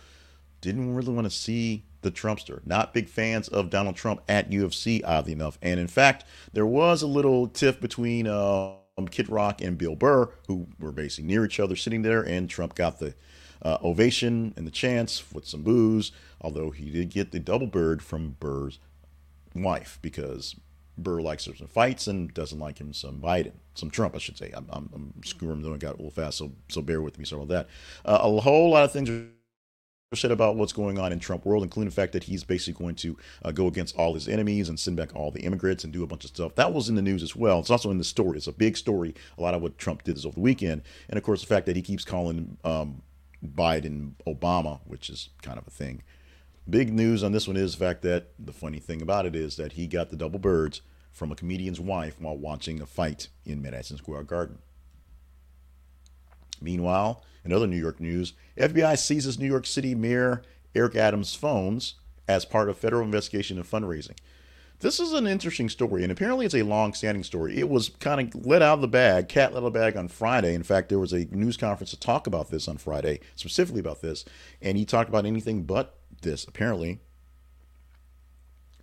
didn't 0.60 0.94
really 0.94 1.12
want 1.12 1.26
to 1.26 1.30
see 1.30 1.84
the 2.02 2.10
Trumpster. 2.10 2.64
Not 2.66 2.94
big 2.94 3.08
fans 3.08 3.48
of 3.48 3.70
Donald 3.70 3.96
Trump 3.96 4.22
at 4.28 4.50
UFC, 4.50 5.02
oddly 5.04 5.32
enough. 5.32 5.58
And 5.62 5.78
in 5.78 5.88
fact, 5.88 6.24
there 6.52 6.66
was 6.66 7.02
a 7.02 7.06
little 7.06 7.48
tiff 7.48 7.80
between 7.80 8.26
uh, 8.26 8.74
Kid 9.10 9.28
Rock 9.28 9.60
and 9.60 9.76
Bill 9.76 9.96
Burr, 9.96 10.30
who 10.48 10.68
were 10.78 10.92
basically 10.92 11.26
near 11.26 11.44
each 11.44 11.60
other 11.60 11.76
sitting 11.76 12.02
there, 12.02 12.22
and 12.22 12.48
Trump 12.48 12.74
got 12.74 12.98
the 12.98 13.14
uh, 13.62 13.78
ovation 13.82 14.54
and 14.56 14.66
the 14.66 14.70
chance 14.70 15.24
with 15.32 15.46
some 15.46 15.62
booze, 15.62 16.12
although 16.40 16.70
he 16.70 16.90
did 16.90 17.10
get 17.10 17.32
the 17.32 17.38
double 17.38 17.66
bird 17.66 18.02
from 18.02 18.36
Burr's 18.40 18.78
wife 19.54 19.98
because 20.02 20.54
Burr 20.98 21.20
likes 21.20 21.44
her 21.44 21.54
some 21.54 21.66
fights 21.66 22.06
and 22.06 22.32
doesn't 22.32 22.58
like 22.58 22.78
him 22.78 22.92
some 22.92 23.20
Biden, 23.20 23.52
some 23.74 23.90
Trump, 23.90 24.14
I 24.14 24.18
should 24.18 24.38
say. 24.38 24.50
I'm, 24.54 24.66
I'm, 24.70 24.90
I'm 24.94 25.14
screwing 25.24 25.60
them, 25.60 25.62
though, 25.62 25.74
I 25.74 25.78
got 25.78 25.94
a 25.94 25.96
little 25.96 26.10
fast, 26.10 26.38
so 26.38 26.52
so 26.68 26.80
bear 26.80 27.02
with 27.02 27.18
me. 27.18 27.24
Sorry 27.24 27.42
about 27.42 27.52
that. 27.54 28.10
Uh, 28.10 28.18
a 28.22 28.40
whole 28.40 28.70
lot 28.70 28.84
of 28.84 28.92
things 28.92 29.10
are 29.10 29.26
said 30.14 30.30
about 30.30 30.56
what's 30.56 30.72
going 30.72 30.98
on 30.98 31.12
in 31.12 31.18
Trump 31.18 31.44
world, 31.44 31.64
including 31.64 31.90
the 31.90 31.94
fact 31.94 32.12
that 32.12 32.24
he's 32.24 32.44
basically 32.44 32.82
going 32.82 32.94
to 32.94 33.16
uh, 33.44 33.50
go 33.50 33.66
against 33.66 33.96
all 33.96 34.14
his 34.14 34.28
enemies 34.28 34.68
and 34.68 34.78
send 34.78 34.96
back 34.96 35.14
all 35.14 35.30
the 35.30 35.40
immigrants 35.40 35.84
and 35.84 35.92
do 35.92 36.04
a 36.04 36.06
bunch 36.06 36.24
of 36.24 36.30
stuff. 36.30 36.54
That 36.54 36.72
was 36.72 36.88
in 36.88 36.94
the 36.94 37.02
news 37.02 37.22
as 37.22 37.34
well. 37.34 37.58
It's 37.58 37.70
also 37.70 37.90
in 37.90 37.98
the 37.98 38.04
story. 38.04 38.38
It's 38.38 38.46
a 38.46 38.52
big 38.52 38.76
story. 38.76 39.14
A 39.36 39.42
lot 39.42 39.54
of 39.54 39.62
what 39.62 39.78
Trump 39.78 40.04
did 40.04 40.16
this 40.16 40.24
over 40.24 40.36
the 40.36 40.40
weekend, 40.40 40.82
and 41.08 41.18
of 41.18 41.24
course 41.24 41.40
the 41.40 41.48
fact 41.48 41.66
that 41.66 41.76
he 41.76 41.82
keeps 41.82 42.04
calling 42.04 42.56
um, 42.64 43.02
Biden 43.44 44.12
Obama, 44.26 44.80
which 44.84 45.10
is 45.10 45.30
kind 45.42 45.58
of 45.58 45.66
a 45.66 45.70
thing. 45.70 46.02
Big 46.68 46.92
news 46.92 47.22
on 47.22 47.30
this 47.30 47.46
one 47.46 47.56
is 47.56 47.76
the 47.76 47.84
fact 47.84 48.02
that 48.02 48.30
the 48.38 48.52
funny 48.52 48.80
thing 48.80 49.00
about 49.00 49.24
it 49.24 49.36
is 49.36 49.56
that 49.56 49.74
he 49.74 49.86
got 49.86 50.10
the 50.10 50.16
double 50.16 50.40
birds 50.40 50.80
from 51.12 51.30
a 51.30 51.36
comedian's 51.36 51.78
wife 51.78 52.20
while 52.20 52.36
watching 52.36 52.80
a 52.80 52.86
fight 52.86 53.28
in 53.44 53.62
Madison 53.62 53.96
Square 53.96 54.24
Garden. 54.24 54.58
Meanwhile, 56.60 57.22
in 57.44 57.52
other 57.52 57.68
New 57.68 57.76
York 57.76 58.00
news, 58.00 58.32
FBI 58.58 58.98
seizes 58.98 59.38
New 59.38 59.46
York 59.46 59.64
City 59.64 59.94
Mayor 59.94 60.42
Eric 60.74 60.96
Adams' 60.96 61.34
phones 61.34 61.94
as 62.26 62.44
part 62.44 62.68
of 62.68 62.76
federal 62.76 63.04
investigation 63.04 63.58
of 63.58 63.70
fundraising. 63.70 64.16
This 64.80 65.00
is 65.00 65.12
an 65.12 65.26
interesting 65.26 65.70
story, 65.70 66.02
and 66.02 66.12
apparently 66.12 66.44
it's 66.44 66.54
a 66.54 66.62
long-standing 66.62 67.24
story. 67.24 67.56
It 67.56 67.70
was 67.70 67.88
kind 67.88 68.34
of 68.34 68.44
let 68.44 68.60
out 68.60 68.74
of 68.74 68.80
the 68.82 68.88
bag, 68.88 69.28
cat 69.28 69.54
let 69.54 69.62
out 69.62 69.66
of 69.66 69.72
the 69.72 69.78
bag 69.78 69.96
on 69.96 70.08
Friday. 70.08 70.54
In 70.54 70.64
fact, 70.64 70.90
there 70.90 70.98
was 70.98 71.14
a 71.14 71.26
news 71.30 71.56
conference 71.56 71.90
to 71.90 71.98
talk 71.98 72.26
about 72.26 72.50
this 72.50 72.68
on 72.68 72.76
Friday, 72.76 73.20
specifically 73.36 73.80
about 73.80 74.02
this, 74.02 74.26
and 74.60 74.76
he 74.76 74.84
talked 74.84 75.08
about 75.08 75.24
anything 75.24 75.62
but 75.62 75.96
this. 76.26 76.44
Apparently, 76.44 77.00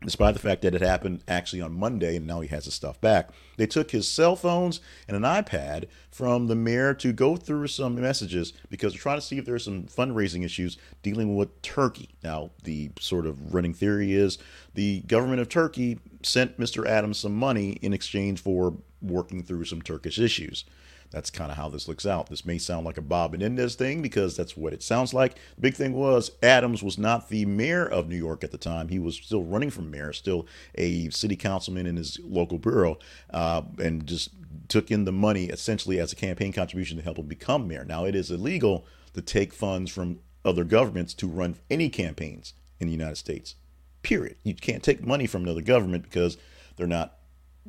despite 0.04 0.34
the 0.34 0.40
fact 0.40 0.62
that 0.62 0.76
it 0.76 0.82
happened 0.82 1.24
actually 1.28 1.62
on 1.62 1.74
Monday 1.74 2.16
and 2.16 2.28
now 2.28 2.42
he 2.42 2.48
has 2.50 2.66
his 2.66 2.74
stuff 2.74 3.00
back. 3.00 3.30
They 3.58 3.68
took 3.68 3.92
his 3.92 4.08
cell 4.08 4.36
phones 4.36 4.80
and 5.08 5.16
an 5.16 5.24
iPad 5.24 5.86
from 6.12 6.48
the 6.48 6.56
mayor 6.56 6.94
to 6.96 7.14
go 7.14 7.36
through 7.36 7.68
some 7.68 8.00
messages 8.00 8.54
because 8.70 8.94
they're 8.94 9.02
trying 9.02 9.18
to 9.18 9.26
see 9.26 9.38
if 9.38 9.46
there's 9.46 9.66
some 9.66 9.84
fundraising 9.84 10.44
issues 10.44 10.78
dealing 11.02 11.36
with 11.36 11.62
Turkey. 11.62 12.10
Now, 12.24 12.52
the 12.64 12.92
sort 13.00 13.26
of 13.26 13.54
running 13.54 13.74
theory 13.74 14.14
is 14.14 14.38
the 14.74 15.02
government 15.02 15.42
of 15.42 15.50
Turkey 15.50 16.00
sent 16.22 16.60
Mr. 16.60 16.86
Adams 16.88 17.20
some 17.20 17.36
money 17.36 17.72
in 17.82 17.94
exchange 17.94 18.42
for 18.42 18.76
working 19.02 19.44
through 19.44 19.66
some 19.66 19.82
Turkish 19.82 20.20
issues 20.20 20.66
that's 21.14 21.30
kind 21.30 21.52
of 21.52 21.58
how 21.58 21.70
this 21.70 21.88
looks 21.88 22.08
out. 22.08 22.28
This 22.28 22.44
may 22.44 22.58
sound 22.58 22.88
like 22.88 22.98
a 22.98 23.02
Bob 23.02 23.36
and 23.36 23.44
Menendez 23.44 23.76
thing 23.76 24.02
because 24.02 24.36
that's 24.36 24.58
what 24.58 24.74
it 24.74 24.82
sounds 24.82 25.14
like. 25.14 25.36
The 25.56 25.62
big 25.62 25.76
thing 25.76 25.94
was 25.94 26.32
Adams 26.42 26.82
was 26.82 26.98
not 26.98 27.30
the 27.30 27.46
mayor 27.46 27.86
of 27.86 28.10
New 28.10 28.18
York 28.18 28.44
at 28.44 28.52
the 28.52 28.58
time. 28.58 28.88
He 28.88 28.98
was 28.98 29.18
still 29.18 29.44
running 29.44 29.70
for 29.70 29.84
mayor, 29.84 30.12
still 30.12 30.48
a 30.74 31.12
city 31.12 31.36
councilman 31.36 31.86
in 31.86 31.98
his 31.98 32.20
local 32.24 32.58
borough, 32.58 32.98
uh, 33.30 33.62
and 33.78 34.08
just 34.08 34.32
took 34.68 34.90
in 34.90 35.06
the 35.06 35.12
money 35.12 35.46
essentially 35.46 36.00
as 36.00 36.12
a 36.12 36.16
campaign 36.16 36.52
contribution 36.52 36.98
to 36.98 37.04
help 37.04 37.20
him 37.20 37.28
become 37.28 37.68
mayor. 37.68 37.86
Now, 37.86 38.06
it 38.06 38.16
is 38.16 38.32
illegal 38.32 38.84
to 39.14 39.22
take 39.22 39.54
funds 39.54 39.92
from 39.92 40.20
other 40.44 40.64
governments 40.64 41.14
to 41.14 41.28
run 41.28 41.58
any 41.70 41.90
campaigns 41.90 42.54
in 42.80 42.88
the 42.88 42.94
United 42.94 43.18
States. 43.18 43.54
Period. 44.02 44.38
You 44.44 44.56
can't 44.56 44.82
take 44.82 45.06
money 45.06 45.28
from 45.28 45.44
another 45.44 45.62
government 45.62 46.06
because 46.06 46.38
they're 46.76 46.88
not 46.88 47.20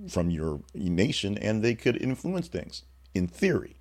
from 0.09 0.31
your 0.31 0.63
nation 0.73 1.37
and 1.37 1.63
they 1.63 1.75
could 1.75 2.01
influence 2.01 2.49
things 2.49 2.85
in 3.15 3.27
theory. 3.27 3.77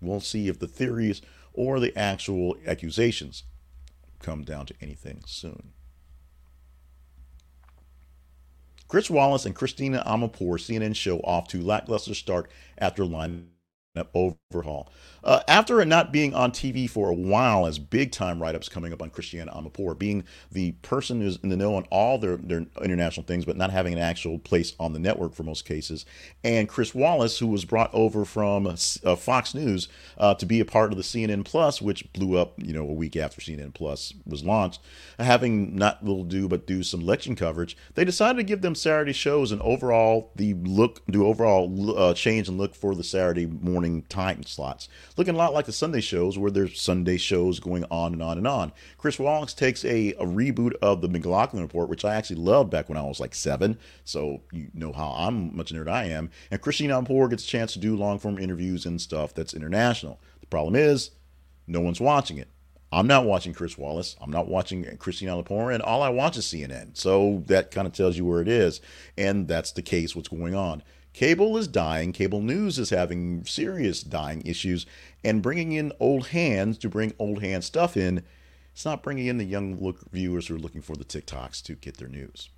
We'll 0.00 0.20
see 0.20 0.48
if 0.48 0.58
the 0.58 0.68
theories 0.68 1.20
or 1.52 1.80
the 1.80 1.96
actual 1.96 2.56
accusations 2.66 3.44
come 4.20 4.44
down 4.44 4.66
to 4.66 4.74
anything 4.80 5.22
soon. 5.26 5.72
Chris 8.88 9.10
Wallace 9.10 9.44
and 9.44 9.54
Christiane 9.54 9.94
Amanpour 9.94 10.58
CNN 10.60 10.94
show 10.94 11.18
off 11.20 11.48
to 11.48 11.60
lackluster 11.60 12.14
start 12.14 12.48
after 12.78 13.04
line 13.04 13.48
overhaul. 14.14 14.90
Uh, 15.26 15.40
after 15.48 15.80
it 15.80 15.86
not 15.86 16.12
being 16.12 16.34
on 16.34 16.52
TV 16.52 16.88
for 16.88 17.10
a 17.10 17.14
while, 17.14 17.66
as 17.66 17.80
big 17.80 18.12
time 18.12 18.40
write 18.40 18.54
ups 18.54 18.68
coming 18.68 18.92
up 18.92 19.02
on 19.02 19.10
Christiane 19.10 19.48
Amanpour, 19.48 19.98
being 19.98 20.22
the 20.52 20.72
person 20.82 21.20
who's 21.20 21.36
in 21.42 21.48
the 21.48 21.56
know 21.56 21.74
on 21.74 21.82
all 21.90 22.16
their, 22.16 22.36
their 22.36 22.64
international 22.80 23.26
things, 23.26 23.44
but 23.44 23.56
not 23.56 23.70
having 23.70 23.92
an 23.92 23.98
actual 23.98 24.38
place 24.38 24.74
on 24.78 24.92
the 24.92 25.00
network 25.00 25.34
for 25.34 25.42
most 25.42 25.64
cases, 25.64 26.06
and 26.44 26.68
Chris 26.68 26.94
Wallace, 26.94 27.40
who 27.40 27.48
was 27.48 27.64
brought 27.64 27.92
over 27.92 28.24
from 28.24 28.66
uh, 28.68 29.16
Fox 29.16 29.52
News 29.52 29.88
uh, 30.16 30.34
to 30.34 30.46
be 30.46 30.60
a 30.60 30.64
part 30.64 30.92
of 30.92 30.96
the 30.96 31.02
CNN 31.02 31.44
Plus, 31.44 31.82
which 31.82 32.12
blew 32.12 32.38
up, 32.38 32.54
you 32.58 32.72
know, 32.72 32.88
a 32.88 32.92
week 32.92 33.16
after 33.16 33.40
CNN 33.40 33.74
Plus 33.74 34.14
was 34.24 34.44
launched, 34.44 34.80
having 35.18 35.74
not 35.74 36.04
little 36.04 36.24
do 36.24 36.46
but 36.46 36.68
do 36.68 36.84
some 36.84 37.00
election 37.00 37.34
coverage, 37.34 37.76
they 37.94 38.04
decided 38.04 38.36
to 38.36 38.44
give 38.44 38.62
them 38.62 38.74
Saturday 38.76 39.12
shows 39.12 39.50
and 39.50 39.60
overall 39.62 40.30
the 40.36 40.54
look, 40.54 41.04
do 41.06 41.26
overall 41.26 41.98
uh, 41.98 42.14
change 42.14 42.48
and 42.48 42.58
look 42.58 42.76
for 42.76 42.94
the 42.94 43.02
Saturday 43.02 43.46
morning 43.46 43.85
time 44.08 44.42
slots 44.42 44.88
looking 45.16 45.34
a 45.34 45.38
lot 45.38 45.54
like 45.54 45.66
the 45.66 45.72
Sunday 45.72 46.00
shows 46.00 46.38
where 46.38 46.50
there's 46.50 46.80
Sunday 46.80 47.16
shows 47.16 47.60
going 47.60 47.84
on 47.90 48.12
and 48.12 48.22
on 48.22 48.38
and 48.38 48.46
on. 48.46 48.72
Chris 48.98 49.18
Wallace 49.18 49.54
takes 49.54 49.84
a, 49.84 50.12
a 50.14 50.24
reboot 50.24 50.74
of 50.82 51.00
the 51.00 51.08
McLaughlin 51.08 51.62
Report, 51.62 51.88
which 51.88 52.04
I 52.04 52.14
actually 52.14 52.36
loved 52.36 52.70
back 52.70 52.88
when 52.88 52.98
I 52.98 53.02
was 53.02 53.20
like 53.20 53.34
seven. 53.34 53.78
So 54.04 54.42
you 54.52 54.68
know 54.74 54.92
how 54.92 55.10
I'm 55.16 55.56
much 55.56 55.72
nerd 55.72 55.88
I 55.88 56.04
am. 56.04 56.30
And 56.50 56.60
Christiane 56.60 56.90
Amanpour 56.90 57.30
gets 57.30 57.44
a 57.44 57.48
chance 57.48 57.72
to 57.74 57.78
do 57.78 57.96
long 57.96 58.18
form 58.18 58.38
interviews 58.38 58.86
and 58.86 59.00
stuff 59.00 59.34
that's 59.34 59.54
international. 59.54 60.20
The 60.40 60.46
problem 60.46 60.76
is, 60.76 61.10
no 61.66 61.80
one's 61.80 62.00
watching 62.00 62.38
it. 62.38 62.48
I'm 62.92 63.08
not 63.08 63.24
watching 63.24 63.52
Chris 63.52 63.76
Wallace. 63.76 64.16
I'm 64.20 64.30
not 64.30 64.48
watching 64.48 64.84
Christiane 64.98 65.42
Amanpour, 65.42 65.74
and 65.74 65.82
all 65.82 66.02
I 66.02 66.08
watch 66.08 66.36
is 66.36 66.44
CNN. 66.44 66.96
So 66.96 67.42
that 67.46 67.70
kind 67.70 67.86
of 67.86 67.92
tells 67.92 68.16
you 68.16 68.24
where 68.24 68.40
it 68.40 68.48
is, 68.48 68.80
and 69.18 69.48
that's 69.48 69.72
the 69.72 69.82
case. 69.82 70.14
What's 70.14 70.28
going 70.28 70.54
on? 70.54 70.82
Cable 71.16 71.56
is 71.56 71.66
dying. 71.66 72.12
Cable 72.12 72.42
news 72.42 72.78
is 72.78 72.90
having 72.90 73.42
serious 73.46 74.02
dying 74.02 74.42
issues, 74.44 74.84
and 75.24 75.40
bringing 75.40 75.72
in 75.72 75.90
old 75.98 76.26
hands 76.26 76.76
to 76.76 76.90
bring 76.90 77.14
old 77.18 77.40
hand 77.40 77.64
stuff 77.64 77.96
in, 77.96 78.22
it's 78.74 78.84
not 78.84 79.02
bringing 79.02 79.26
in 79.26 79.38
the 79.38 79.46
young 79.46 79.82
look 79.82 80.10
viewers 80.12 80.46
who 80.46 80.56
are 80.56 80.58
looking 80.58 80.82
for 80.82 80.94
the 80.94 81.06
TikToks 81.06 81.62
to 81.62 81.74
get 81.74 81.96
their 81.96 82.06
news. 82.06 82.50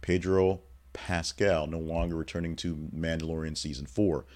Pedro 0.00 0.60
Pascal 0.92 1.66
no 1.66 1.80
longer 1.80 2.14
returning 2.14 2.54
to 2.54 2.88
Mandalorian 2.94 3.56
season 3.56 3.86
four. 3.86 4.26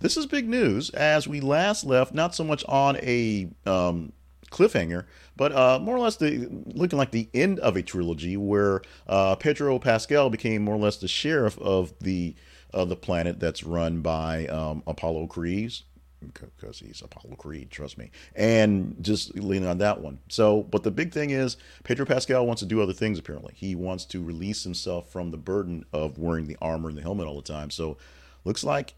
This 0.00 0.16
is 0.16 0.26
big 0.26 0.48
news 0.48 0.90
as 0.90 1.28
we 1.28 1.38
last 1.38 1.84
left 1.84 2.12
not 2.12 2.34
so 2.34 2.42
much 2.42 2.64
on 2.66 2.96
a 2.96 3.48
um, 3.66 4.12
cliffhanger, 4.50 5.06
but 5.36 5.52
uh, 5.52 5.78
more 5.80 5.96
or 5.96 6.00
less 6.00 6.16
the 6.16 6.48
looking 6.66 6.98
like 6.98 7.10
the 7.10 7.28
end 7.34 7.58
of 7.60 7.76
a 7.76 7.82
trilogy 7.82 8.36
where 8.36 8.82
uh, 9.06 9.36
Pedro 9.36 9.78
Pascal 9.78 10.30
became 10.30 10.62
more 10.62 10.74
or 10.74 10.78
less 10.78 10.96
the 10.96 11.08
sheriff 11.08 11.58
of 11.58 11.92
the 12.00 12.34
of 12.72 12.88
the 12.88 12.96
planet 12.96 13.40
that's 13.40 13.64
run 13.64 14.00
by 14.00 14.46
um, 14.46 14.82
Apollo 14.86 15.26
Creed 15.26 15.72
because 16.20 16.78
he's 16.78 17.02
Apollo 17.02 17.36
Creed, 17.36 17.70
trust 17.70 17.96
me, 17.98 18.10
and 18.34 18.96
just 19.00 19.34
leaning 19.36 19.68
on 19.68 19.78
that 19.78 20.00
one. 20.00 20.18
So, 20.28 20.62
but 20.64 20.82
the 20.82 20.90
big 20.90 21.12
thing 21.12 21.30
is 21.30 21.56
Pedro 21.84 22.06
Pascal 22.06 22.46
wants 22.46 22.60
to 22.60 22.66
do 22.66 22.82
other 22.82 22.92
things. 22.92 23.18
Apparently, 23.18 23.54
he 23.56 23.74
wants 23.74 24.04
to 24.06 24.22
release 24.22 24.64
himself 24.64 25.10
from 25.10 25.30
the 25.30 25.38
burden 25.38 25.84
of 25.92 26.18
wearing 26.18 26.46
the 26.46 26.58
armor 26.60 26.88
and 26.88 26.98
the 26.98 27.02
helmet 27.02 27.26
all 27.26 27.36
the 27.36 27.42
time. 27.42 27.70
So, 27.70 27.96
looks 28.44 28.64
like 28.64 28.94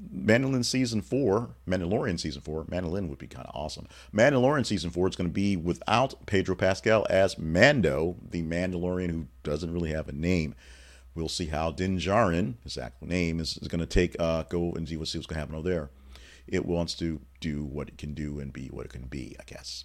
Mandalorian 0.00 0.64
season 0.64 1.02
four, 1.02 1.54
Mandalorian 1.68 2.18
season 2.18 2.42
four, 2.42 2.64
Mandalorian 2.64 3.08
would 3.08 3.18
be 3.18 3.26
kind 3.26 3.46
of 3.46 3.54
awesome. 3.54 3.86
Mandalorian 4.12 4.66
season 4.66 4.90
four, 4.90 5.06
it's 5.06 5.16
going 5.16 5.28
to 5.28 5.34
be 5.34 5.56
without 5.56 6.26
Pedro 6.26 6.54
Pascal 6.56 7.06
as 7.08 7.38
Mando, 7.38 8.16
the 8.30 8.42
Mandalorian 8.42 9.10
who 9.10 9.26
doesn't 9.42 9.72
really 9.72 9.90
have 9.90 10.08
a 10.08 10.12
name. 10.12 10.54
We'll 11.14 11.28
see 11.28 11.46
how 11.46 11.70
Din 11.70 11.98
Djarin, 11.98 12.54
his 12.64 12.76
actual 12.76 13.06
name, 13.06 13.38
is, 13.38 13.56
is 13.58 13.68
going 13.68 13.80
to 13.80 13.86
take 13.86 14.16
uh, 14.18 14.42
go 14.44 14.72
and 14.72 14.88
see, 14.88 14.94
see 14.94 14.98
what's 14.98 15.12
going 15.12 15.36
to 15.36 15.40
happen 15.40 15.54
over 15.54 15.68
there. 15.68 15.90
It 16.46 16.66
wants 16.66 16.94
to 16.96 17.20
do 17.40 17.64
what 17.64 17.88
it 17.88 17.98
can 17.98 18.14
do 18.14 18.40
and 18.40 18.52
be 18.52 18.66
what 18.66 18.86
it 18.86 18.92
can 18.92 19.06
be, 19.06 19.36
I 19.38 19.44
guess. 19.46 19.84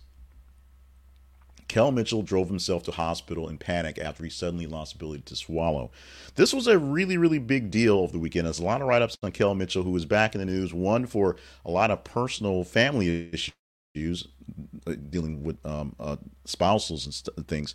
Kel 1.69 1.91
Mitchell 1.91 2.23
drove 2.23 2.49
himself 2.49 2.83
to 2.83 2.91
hospital 2.91 3.47
in 3.47 3.59
panic 3.59 3.99
after 3.99 4.23
he 4.23 4.29
suddenly 4.29 4.65
lost 4.65 4.95
ability 4.95 5.21
to 5.27 5.35
swallow. 5.35 5.91
This 6.35 6.53
was 6.53 6.67
a 6.67 6.77
really, 6.77 7.15
really 7.15 7.39
big 7.39 7.69
deal 7.71 8.03
of 8.03 8.11
the 8.11 8.19
weekend. 8.19 8.47
There's 8.47 8.59
a 8.59 8.63
lot 8.63 8.81
of 8.81 8.87
write 8.87 9.03
ups 9.03 9.17
on 9.21 9.31
Kel 9.31 9.53
Mitchell, 9.53 9.83
who 9.83 9.91
was 9.91 10.05
back 10.05 10.33
in 10.33 10.39
the 10.39 10.45
news, 10.45 10.73
one 10.73 11.05
for 11.05 11.37
a 11.63 11.71
lot 11.71 11.91
of 11.91 12.03
personal 12.03 12.63
family 12.63 13.29
issues 13.31 13.53
uh, 13.95 14.93
dealing 15.09 15.43
with 15.43 15.63
um, 15.65 15.95
uh, 15.99 16.15
spousals 16.45 17.05
and 17.05 17.13
st- 17.13 17.47
things. 17.47 17.73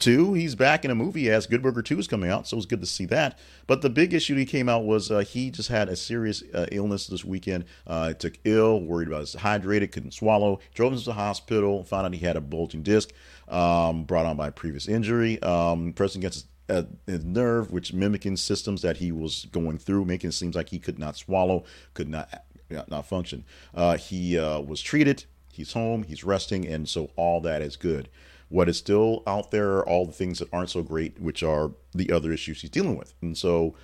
Two, 0.00 0.34
he's 0.34 0.56
back 0.56 0.84
in 0.84 0.90
a 0.90 0.96
movie 0.96 1.30
as 1.30 1.46
Good 1.46 1.62
Burger 1.62 1.80
2 1.80 1.98
is 2.00 2.08
coming 2.08 2.28
out, 2.28 2.48
so 2.48 2.56
it 2.56 2.58
was 2.58 2.66
good 2.66 2.80
to 2.80 2.86
see 2.86 3.06
that. 3.06 3.38
But 3.68 3.80
the 3.80 3.88
big 3.88 4.12
issue 4.12 4.34
he 4.34 4.46
came 4.46 4.68
out 4.68 4.84
was 4.84 5.12
uh, 5.12 5.20
he 5.20 5.50
just 5.50 5.68
had 5.68 5.88
a 5.88 5.94
serious 5.94 6.42
uh, 6.52 6.66
illness 6.72 7.06
this 7.06 7.24
weekend. 7.24 7.66
Uh, 7.86 8.14
took 8.14 8.36
ill, 8.44 8.80
worried 8.80 9.06
about 9.06 9.20
his 9.20 9.36
hydrated, 9.36 9.92
couldn't 9.92 10.12
swallow, 10.12 10.58
drove 10.74 10.92
him 10.92 10.98
to 10.98 11.04
the 11.04 11.12
hospital, 11.12 11.84
found 11.84 12.06
out 12.06 12.14
he 12.14 12.24
had 12.24 12.36
a 12.36 12.40
bulging 12.40 12.82
disc, 12.82 13.10
um, 13.48 14.04
brought 14.04 14.26
on 14.26 14.36
by 14.36 14.48
a 14.48 14.52
previous 14.52 14.88
injury, 14.88 15.40
um, 15.42 15.92
pressing 15.92 16.20
against 16.20 16.48
his, 16.68 16.76
uh, 16.76 16.82
his 17.06 17.24
nerve, 17.24 17.70
which 17.70 17.92
mimicking 17.92 18.36
systems 18.36 18.82
that 18.82 18.96
he 18.96 19.12
was 19.12 19.46
going 19.52 19.78
through, 19.78 20.04
making 20.04 20.30
it 20.30 20.32
seem 20.32 20.50
like 20.50 20.70
he 20.70 20.80
could 20.80 20.98
not 20.98 21.16
swallow, 21.16 21.62
could 21.94 22.08
not 22.08 22.44
not 22.88 23.06
function. 23.06 23.44
Uh, 23.72 23.96
he 23.96 24.38
uh, 24.38 24.58
was 24.60 24.80
treated, 24.80 25.26
He's 25.54 25.72
home, 25.72 26.02
he's 26.02 26.24
resting, 26.24 26.66
and 26.66 26.88
so 26.88 27.10
all 27.16 27.40
that 27.42 27.62
is 27.62 27.76
good. 27.76 28.08
What 28.48 28.68
is 28.68 28.76
still 28.76 29.22
out 29.26 29.50
there 29.50 29.76
are 29.76 29.88
all 29.88 30.04
the 30.04 30.12
things 30.12 30.40
that 30.40 30.52
aren't 30.52 30.70
so 30.70 30.82
great, 30.82 31.20
which 31.20 31.42
are 31.42 31.70
the 31.94 32.10
other 32.12 32.32
issues 32.32 32.60
he's 32.60 32.70
dealing 32.70 32.96
with. 32.96 33.14
And 33.22 33.38
so 33.38 33.74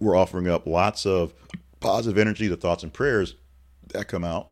we're 0.00 0.16
offering 0.16 0.48
up 0.48 0.66
lots 0.66 1.06
of 1.06 1.32
positive 1.80 2.18
energy, 2.18 2.48
the 2.48 2.56
thoughts 2.56 2.82
and 2.82 2.92
prayers 2.92 3.36
that 3.88 4.08
come 4.08 4.24
out. 4.24 4.48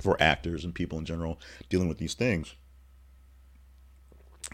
For 0.00 0.20
actors 0.22 0.64
and 0.64 0.74
people 0.74 0.98
in 0.98 1.04
general 1.04 1.38
dealing 1.68 1.88
with 1.88 1.98
these 1.98 2.14
things 2.14 2.54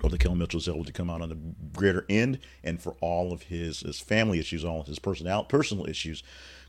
or 0.03 0.11
the 0.11 0.19
Kel 0.19 0.35
Mitchell 0.35 0.61
is 0.61 0.69
able 0.69 0.85
to 0.85 0.93
come 0.93 1.11
out 1.11 1.23
on 1.23 1.29
the 1.29 1.39
greater 1.73 2.05
end 2.09 2.39
and 2.63 2.81
for 2.81 2.97
all 3.01 3.33
of 3.33 3.43
his, 3.43 3.81
his 3.81 4.01
family 4.01 4.39
issues, 4.39 4.65
all 4.65 4.81
of 4.81 4.87
his 4.87 4.99
personal 4.99 5.45
personal 5.45 5.87
issues, 5.87 6.23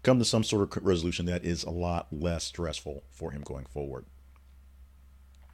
come 0.04 0.20
to 0.20 0.26
some 0.26 0.44
sort 0.44 0.78
of 0.78 0.86
resolution 0.86 1.26
that 1.26 1.44
is 1.44 1.64
a 1.64 1.70
lot 1.70 2.08
less 2.12 2.44
stressful 2.44 3.04
for 3.10 3.32
him 3.32 3.42
going 3.42 3.66
forward. 3.66 4.06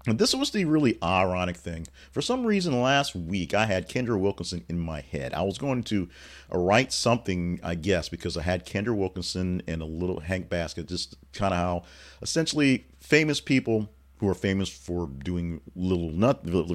And 0.07 0.17
this 0.17 0.33
was 0.33 0.49
the 0.49 0.65
really 0.65 0.97
ironic 1.03 1.55
thing. 1.55 1.85
For 2.11 2.21
some 2.21 2.45
reason, 2.45 2.81
last 2.81 3.15
week 3.15 3.53
I 3.53 3.67
had 3.67 3.87
Kendra 3.87 4.19
Wilkinson 4.19 4.63
in 4.67 4.79
my 4.79 5.01
head. 5.01 5.33
I 5.33 5.43
was 5.43 5.59
going 5.59 5.83
to 5.83 6.09
write 6.51 6.91
something, 6.91 7.59
I 7.63 7.75
guess, 7.75 8.09
because 8.09 8.35
I 8.35 8.41
had 8.41 8.65
Kendra 8.65 8.95
Wilkinson 8.95 9.61
and 9.67 9.81
a 9.81 9.85
little 9.85 10.21
Hank 10.21 10.49
Baskett, 10.49 10.87
just 10.87 11.17
kind 11.33 11.53
of 11.53 11.59
how 11.59 11.83
essentially 12.21 12.87
famous 12.99 13.39
people 13.39 13.89
who 14.21 14.29
are 14.29 14.35
famous 14.35 14.69
for 14.69 15.07
doing 15.07 15.59
little 15.75 16.11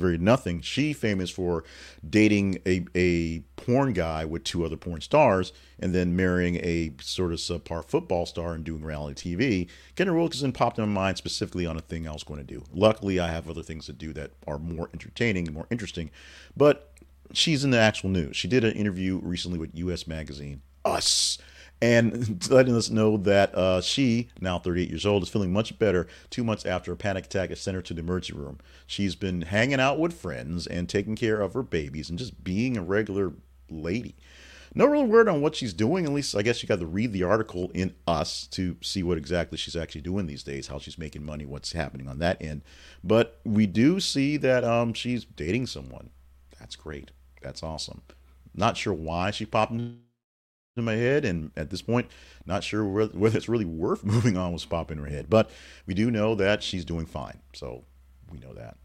very 0.01 0.19
nothing. 0.19 0.61
She 0.61 0.93
famous 0.93 1.31
for 1.31 1.63
dating 2.09 2.59
a, 2.67 2.85
a 2.97 3.39
porn 3.55 3.93
guy 3.93 4.25
with 4.25 4.43
two 4.43 4.65
other 4.65 4.77
porn 4.77 5.01
stars 5.01 5.53
and 5.79 5.95
then 5.95 6.17
marrying 6.17 6.57
a 6.57 6.91
sort 7.01 7.33
of 7.33 7.39
subpar 7.39 7.85
football 7.85 8.27
star 8.27 8.53
and 8.53 8.65
doing 8.65 8.83
reality 8.83 9.37
TV. 9.37 9.69
Kendra 9.95 10.17
Wilkinson 10.17 10.51
popped 10.51 10.81
in 10.81 10.89
my 10.89 11.03
mind 11.03 11.19
specifically 11.19 11.67
on 11.67 11.77
a 11.77 11.81
thing 11.81 12.09
I 12.09 12.13
was 12.13 12.25
going 12.25 12.45
to 12.45 12.45
do. 12.45 12.65
Luckily, 12.75 13.21
I 13.21 13.29
have 13.29 13.49
other 13.49 13.63
things 13.63 13.87
to 13.87 13.93
do 13.93 14.13
that 14.15 14.33
are 14.49 14.59
more 14.59 14.91
entertaining 14.93 15.47
and 15.47 15.55
more 15.55 15.69
interesting. 15.71 16.11
But 16.57 16.93
she's 17.33 17.63
in 17.63 17.71
the 17.71 17.79
actual 17.79 18.11
news. 18.11 18.37
She 18.37 18.49
did 18.49 18.65
an 18.65 18.73
interview 18.73 19.21
recently 19.23 19.61
with 19.61 19.71
US 19.73 20.09
Magazine. 20.09 20.63
Us 20.85 21.39
and 21.81 22.47
letting 22.51 22.75
us 22.75 22.91
know 22.91 23.17
that 23.19 23.55
uh, 23.55 23.81
she, 23.81 24.29
now 24.41 24.59
38 24.59 24.89
years 24.89 25.07
old, 25.07 25.23
is 25.23 25.29
feeling 25.29 25.53
much 25.53 25.79
better 25.79 26.07
two 26.31 26.45
months 26.45 26.65
after 26.65 26.93
a 26.93 26.97
panic 26.97 27.27
attack 27.27 27.51
has 27.51 27.61
sent 27.61 27.75
her 27.75 27.83
to 27.83 27.95
the 27.95 28.01
emergency 28.01 28.39
room. 28.39 28.59
She's 28.87 29.15
been 29.15 29.43
hanging 29.43 29.81
out 29.81 29.99
with 29.99 30.19
friends 30.19 30.67
and 30.67 30.89
taking 30.89 31.17
care 31.17 31.41
of 31.41 31.55
her 31.55 31.63
babies 31.63 32.09
and 32.09 32.19
just 32.19 32.43
being 32.43 32.77
a 32.77 32.83
regular 32.83 33.33
lady. 33.71 34.17
No 34.75 34.85
real 34.85 35.07
word 35.07 35.27
on 35.29 35.41
what 35.41 35.57
she's 35.57 35.73
doing. 35.73 36.05
At 36.05 36.13
least 36.13 36.37
I 36.37 36.43
guess 36.43 36.63
you 36.63 36.69
got 36.69 36.81
to 36.81 36.87
read 36.87 37.13
the 37.13 37.23
article 37.23 37.71
in 37.73 37.95
Us 38.07 38.47
to 38.49 38.77
see 38.83 39.03
what 39.03 39.17
exactly 39.17 39.57
she's 39.57 39.75
actually 39.75 40.03
doing 40.03 40.27
these 40.27 40.43
days, 40.43 40.67
how 40.67 40.79
she's 40.79 40.99
making 40.99 41.25
money, 41.25 41.47
what's 41.47 41.73
happening 41.73 42.09
on 42.09 42.19
that 42.19 42.43
end. 42.43 42.63
But 43.03 43.41
we 43.43 43.67
do 43.67 44.01
see 44.01 44.37
that 44.37 44.65
um, 44.65 44.93
she's 44.93 45.25
dating 45.25 45.69
someone. 45.69 46.11
That's 46.59 46.77
great. 46.77 47.11
That's 47.41 47.63
awesome. 47.63 48.03
Not 48.55 48.77
sure 48.77 48.93
why 48.93 49.31
she 49.31 49.47
popped 49.47 49.73
in 50.77 50.85
my 50.85 50.95
head, 50.95 51.25
and 51.25 51.51
at 51.57 51.71
this 51.71 51.83
point, 51.83 52.09
not 52.45 52.63
sure 52.63 52.85
whether 52.85 53.37
it's 53.37 53.49
really 53.49 53.65
worth 53.65 54.05
moving 54.05 54.37
on 54.37 54.53
with 54.53 54.69
pop 54.69 54.91
in 54.91 54.99
her 54.99 55.07
head. 55.07 55.29
But 55.29 55.51
we 55.87 55.95
do 55.95 56.11
know 56.11 56.35
that 56.35 56.63
she's 56.63 56.85
doing 56.85 57.07
fine, 57.07 57.41
so 57.53 57.85
we 58.31 58.39
know 58.39 58.53
that. 58.55 58.77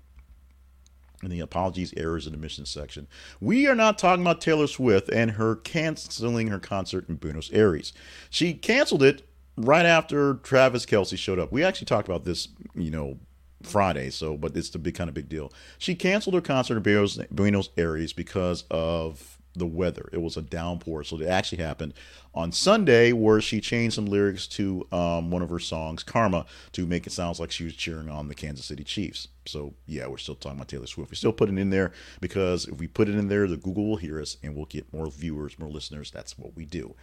In 1.24 1.30
the 1.30 1.40
apologies, 1.40 1.94
errors, 1.96 2.26
and 2.26 2.36
omissions 2.36 2.70
section, 2.70 3.08
we 3.40 3.68
are 3.68 3.76
not 3.76 4.00
talking 4.00 4.24
about 4.24 4.42
Taylor 4.42 4.66
Swift 4.66 5.08
and 5.10 5.32
her 5.32 5.56
canceling 5.56 6.48
her 6.48 6.58
concert 6.58 7.08
in 7.10 7.16
Buenos 7.16 7.52
Aires. 7.52 7.94
She 8.32 8.56
canceled 8.56 9.04
it 9.04 9.28
right 9.56 9.86
after 9.86 10.36
Travis 10.36 10.86
Kelce 10.86 11.18
showed 11.18 11.38
up. 11.38 11.52
We 11.52 11.64
actually 11.64 11.86
talked 11.86 12.08
about 12.08 12.24
this, 12.24 12.48
you 12.74 12.90
know, 12.90 13.20
Friday. 13.62 14.10
So, 14.10 14.36
but 14.36 14.58
it's 14.58 14.70
the 14.70 14.80
big 14.80 14.96
kind 14.96 15.10
of 15.10 15.14
big 15.14 15.30
deal. 15.30 15.52
She 15.78 15.94
canceled 15.94 16.34
her 16.34 16.42
concert 16.42 16.84
in 16.88 17.28
Buenos 17.30 17.70
Aires 17.78 18.14
because 18.14 18.64
of 18.72 19.41
the 19.56 19.66
weather. 19.66 20.10
It 20.12 20.22
was 20.22 20.38
a 20.38 20.42
downpour, 20.42 21.04
so 21.04 21.20
it 21.20 21.28
actually 21.28 21.64
happened 21.64 21.94
on 22.34 22.52
Sunday, 22.52 23.12
where 23.12 23.42
she 23.42 23.60
changed 23.60 23.96
some 23.96 24.06
lyrics 24.06 24.48
to 24.48 24.88
um, 24.92 25.30
one 25.32 25.42
of 25.42 25.50
her 25.50 25.60
songs, 25.60 26.04
"Karma," 26.04 26.46
to 26.74 26.86
make 26.86 27.06
it 27.06 27.12
sound 27.12 27.40
like 27.40 27.52
she 27.52 27.64
was 27.64 27.74
cheering 27.76 28.10
on 28.10 28.28
the 28.28 28.36
Kansas 28.36 28.66
City 28.66 28.84
Chiefs. 28.84 29.28
So, 29.46 29.74
yeah, 29.86 30.08
we're 30.08 30.18
still 30.18 30.36
talking 30.36 30.58
about 30.58 30.68
Taylor 30.68 30.88
Swift. 30.88 31.12
We 31.12 31.18
still 31.18 31.34
put 31.34 31.50
it 31.50 31.58
in 31.58 31.70
there 31.70 31.92
because 32.20 32.68
if 32.68 32.78
we 32.78 32.88
put 32.88 33.10
it 33.10 33.16
in 33.16 33.28
there, 33.28 33.48
the 33.48 33.58
Google 33.58 33.90
will 33.90 33.98
hear 33.98 34.22
us 34.22 34.38
and 34.44 34.56
we'll 34.56 34.66
get 34.66 34.92
more 34.94 35.10
viewers, 35.10 35.58
more 35.58 35.70
listeners. 35.70 36.12
That's 36.12 36.38
what 36.38 36.56
we 36.56 36.66
do. 36.66 36.96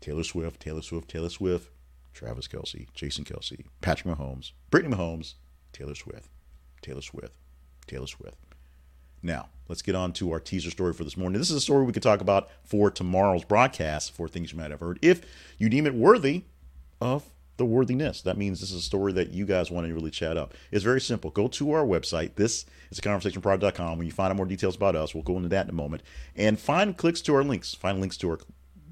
Taylor 0.00 0.24
Swift, 0.24 0.60
Taylor 0.60 0.82
Swift, 0.82 1.08
Taylor 1.08 1.28
Swift, 1.28 1.70
Travis 2.14 2.48
Kelce, 2.48 2.86
Jason 2.94 3.24
Kelce, 3.24 3.64
Patrick 3.82 4.16
Mahomes, 4.16 4.52
Brittany 4.70 4.94
Mahomes, 4.94 5.34
Taylor 5.72 5.94
Swift, 5.94 6.28
Taylor 6.80 7.02
Swift, 7.02 7.36
Taylor 7.86 8.06
Swift. 8.06 8.36
Now, 9.26 9.48
let's 9.66 9.82
get 9.82 9.96
on 9.96 10.12
to 10.14 10.30
our 10.30 10.38
teaser 10.38 10.70
story 10.70 10.92
for 10.92 11.02
this 11.02 11.16
morning. 11.16 11.40
This 11.40 11.50
is 11.50 11.56
a 11.56 11.60
story 11.60 11.84
we 11.84 11.92
could 11.92 12.02
talk 12.02 12.20
about 12.20 12.48
for 12.62 12.92
tomorrow's 12.92 13.44
broadcast 13.44 14.12
for 14.12 14.28
things 14.28 14.52
you 14.52 14.58
might 14.58 14.70
have 14.70 14.78
heard 14.78 15.00
if 15.02 15.22
you 15.58 15.68
deem 15.68 15.84
it 15.84 15.94
worthy 15.94 16.44
of 17.00 17.24
the 17.56 17.64
worthiness. 17.64 18.22
That 18.22 18.38
means 18.38 18.60
this 18.60 18.70
is 18.70 18.78
a 18.78 18.82
story 18.82 19.12
that 19.14 19.30
you 19.30 19.44
guys 19.44 19.68
want 19.68 19.88
to 19.88 19.92
really 19.92 20.12
chat 20.12 20.36
up. 20.36 20.54
It's 20.70 20.84
very 20.84 21.00
simple. 21.00 21.30
Go 21.32 21.48
to 21.48 21.72
our 21.72 21.84
website. 21.84 22.36
This 22.36 22.66
is 22.92 23.00
a 23.00 23.02
conversationproject.com. 23.02 23.98
When 23.98 24.06
you 24.06 24.12
find 24.12 24.30
out 24.30 24.36
more 24.36 24.46
details 24.46 24.76
about 24.76 24.94
us, 24.94 25.12
we'll 25.12 25.24
go 25.24 25.36
into 25.36 25.48
that 25.48 25.66
in 25.66 25.70
a 25.70 25.74
moment. 25.74 26.04
And 26.36 26.56
find 26.56 26.96
clicks 26.96 27.20
to 27.22 27.34
our 27.34 27.42
links. 27.42 27.74
Find 27.74 28.00
links 28.00 28.16
to 28.18 28.30
our 28.30 28.38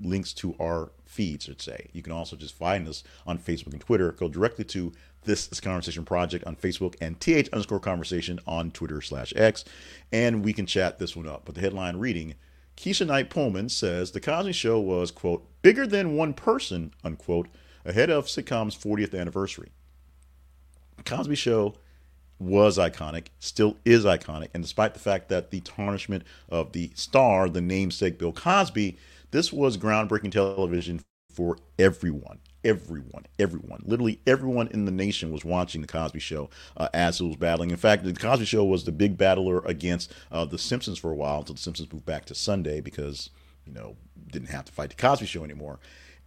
links 0.03 0.33
to 0.33 0.57
our 0.61 0.91
feeds, 1.05 1.47
let's 1.47 1.63
say. 1.63 1.87
You 1.93 2.03
can 2.03 2.13
also 2.13 2.35
just 2.35 2.57
find 2.57 2.89
us 2.89 3.05
on 3.25 3.39
Facebook 3.39 3.73
and 3.73 3.81
Twitter. 3.81 4.11
Go 4.11 4.29
directly 4.29 4.65
to 4.65 4.93
this 5.25 5.49
is 5.51 5.61
Conversation 5.61 6.05
Project 6.05 6.45
on 6.45 6.57
Facebook 6.57 6.95
and 7.01 7.19
TH 7.21 7.49
underscore 7.51 7.81
conversation 7.81 8.41
on 8.47 8.71
Twitter 8.71 9.01
slash 9.01 9.33
X. 9.37 9.65
And 10.13 10.45
we 10.45 10.53
can 10.53 10.67
chat 10.67 10.99
this 10.99 11.17
one 11.17 11.29
up. 11.29 11.43
But 11.45 11.55
the 11.55 11.61
headline 11.61 11.97
reading 11.97 12.35
Keshia 12.77 13.07
Knight 13.07 13.31
Pulliam 13.31 13.69
says 13.69 14.11
The 14.11 14.21
Cosby 14.21 14.53
Show 14.53 14.81
was, 14.81 15.11
quote, 15.11 15.47
bigger 15.63 15.87
than 15.87 16.17
one 16.17 16.35
person, 16.35 16.93
unquote, 17.03 17.49
ahead 17.85 18.11
of 18.11 18.27
sitcom's 18.27 18.77
40th 18.77 19.19
anniversary. 19.19 19.71
The 20.97 21.05
Cosby 21.05 21.35
Show 21.35 21.75
was 22.39 22.79
iconic, 22.79 23.27
still 23.39 23.77
is 23.85 24.05
iconic. 24.05 24.49
And 24.55 24.63
despite 24.63 24.95
the 24.95 25.01
fact 25.01 25.29
that 25.29 25.51
the 25.51 25.61
tarnishment 25.61 26.25
of 26.49 26.73
the 26.73 26.91
star, 26.95 27.49
the 27.49 27.61
namesake 27.61 28.19
Bill 28.19 28.33
Cosby, 28.33 28.99
this 29.31 29.53
was 29.53 29.77
groundbreaking 29.77 30.33
television 30.33 31.01
for 31.31 31.59
everyone. 31.79 32.39
Everyone, 32.65 33.27
everyone, 33.39 33.83
literally 33.85 34.21
everyone 34.27 34.69
in 34.69 34.87
the 34.87 34.91
nation 34.91 35.31
was 35.31 35.45
watching 35.45 35.83
the 35.83 35.87
Cosby 35.87 36.19
Show 36.19 36.49
uh, 36.77 36.89
as 36.95 37.21
it 37.21 37.25
was 37.25 37.37
battling. 37.37 37.71
In 37.71 37.77
fact, 37.77 38.05
the 38.05 38.15
Cosby 38.15 38.47
Show 38.47 38.65
was 38.65 38.85
the 38.85 38.93
big 38.93 39.19
battler 39.19 39.61
against 39.67 40.13
uh, 40.33 40.45
the 40.47 40.59
Simpsons 40.59 40.99
for 40.99 41.11
a 41.11 41.15
while 41.15 41.41
until 41.41 41.57
the 41.57 41.61
Simpsons 41.61 41.93
moved 41.93 42.07
back 42.07 42.25
to 42.27 42.35
Sunday 42.35 42.81
because 42.81 43.31
you 43.67 43.73
know 43.73 43.97
didn't 44.31 44.49
have 44.49 44.65
to 44.65 44.73
fight 44.73 44.91
the 44.91 44.97
Cosby 44.97 45.27
Show 45.27 45.45
anymore. 45.45 45.79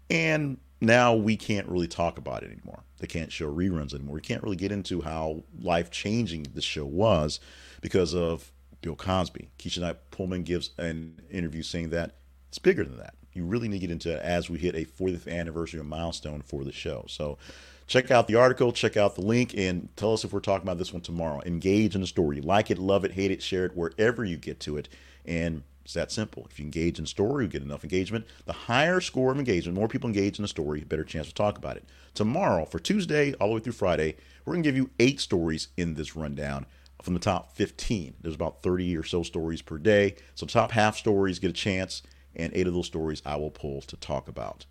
And 0.10 0.58
now 0.80 1.16
we 1.16 1.36
can't 1.36 1.68
really 1.68 1.88
talk 1.88 2.18
about 2.18 2.44
it 2.44 2.52
anymore. 2.52 2.84
They 3.00 3.08
can't 3.08 3.32
show 3.32 3.52
reruns 3.52 3.94
anymore. 3.94 4.16
We 4.16 4.22
can't 4.22 4.44
really 4.44 4.56
get 4.56 4.72
into 4.72 5.02
how 5.02 5.44
life 5.60 5.92
changing 5.92 6.48
the 6.54 6.62
show 6.62 6.86
was 6.86 7.40
because 7.82 8.14
of 8.14 8.52
Bill 8.82 8.96
Cosby. 8.96 9.50
Keshia 9.60 9.82
Knight 9.82 10.12
Pulliam 10.12 10.44
gives 10.44 10.72
an 10.78 11.22
interview 11.30 11.64
saying 11.64 11.90
that 11.92 12.16
it's 12.50 12.60
bigger 12.60 12.84
than 12.84 12.98
that. 12.98 13.16
You 13.38 13.46
really 13.46 13.68
need 13.68 13.82
to 13.82 13.88
get 13.88 13.92
into 13.92 14.14
it 14.14 14.22
as 14.22 14.50
we 14.50 14.58
hit 14.58 14.76
a 14.76 14.86
40th 14.86 15.32
anniversary 15.32 15.84
milestone 15.84 16.42
for 16.42 16.64
the 16.64 16.72
show. 16.72 17.06
So 17.08 17.38
check 17.86 18.12
out 18.12 18.28
the 18.28 18.36
article, 18.36 18.72
check 18.72 18.98
out 18.98 19.16
the 19.16 19.22
link, 19.22 19.54
and 19.56 19.90
tell 19.96 20.14
us 20.14 20.24
if 20.24 20.34
we're 20.34 20.40
talking 20.40 20.64
about 20.64 20.78
this 20.78 20.92
one 20.92 21.02
tomorrow. 21.02 21.42
Engage 21.46 21.96
in 21.96 22.02
the 22.02 22.08
story. 22.08 22.42
Like 22.42 22.70
it, 22.72 22.78
love 22.78 23.06
it, 23.06 23.14
hate 23.14 23.32
it, 23.32 23.42
share 23.42 23.66
it 23.66 23.76
wherever 23.76 24.26
you 24.26 24.38
get 24.38 24.60
to 24.62 24.78
it. 24.78 24.90
And 25.26 25.64
it's 25.88 25.94
that 25.94 26.12
simple. 26.12 26.46
If 26.50 26.60
you 26.60 26.66
engage 26.66 27.00
in 27.00 27.06
story, 27.06 27.46
you 27.46 27.50
get 27.50 27.62
enough 27.62 27.86
engagement. 27.86 28.26
The 28.46 28.52
higher 28.52 29.00
score 29.00 29.32
of 29.32 29.40
engagement, 29.40 29.78
more 29.78 29.88
people 29.88 30.10
engage 30.10 30.38
in 30.38 30.42
the 30.42 30.48
story, 30.50 30.82
better 30.82 31.06
chance 31.06 31.28
to 31.28 31.34
talk 31.34 31.58
about 31.58 31.78
it. 31.78 31.86
Tomorrow, 32.14 32.66
for 32.66 32.78
Tuesday, 32.78 33.34
all 33.36 33.48
the 33.48 33.54
way 33.56 33.62
through 33.62 33.72
Friday, 33.72 34.18
we're 34.44 34.54
going 34.54 34.64
to 34.64 34.68
give 34.68 34.76
you 34.76 34.90
eight 35.00 35.22
stories 35.22 35.70
in 35.78 35.94
this 35.94 36.16
rundown 36.16 36.66
from 37.02 37.14
the 37.14 37.22
top 37.22 37.56
15. 37.56 38.16
There's 38.20 38.36
about 38.36 38.64
30 38.64 38.98
or 38.98 39.04
so 39.04 39.24
stories 39.24 39.62
per 39.62 39.78
day. 39.78 40.16
So, 40.36 40.46
top 40.46 40.72
half 40.72 40.98
stories 40.98 41.40
get 41.40 41.52
a 41.52 41.54
chance 41.54 42.02
and 42.38 42.54
eight 42.56 42.68
of 42.68 42.74
those 42.74 42.86
stories 42.86 43.22
I 43.26 43.36
will 43.36 43.52
pull 43.52 43.82
to 43.82 43.98
talk 43.98 44.30
about. 44.30 44.66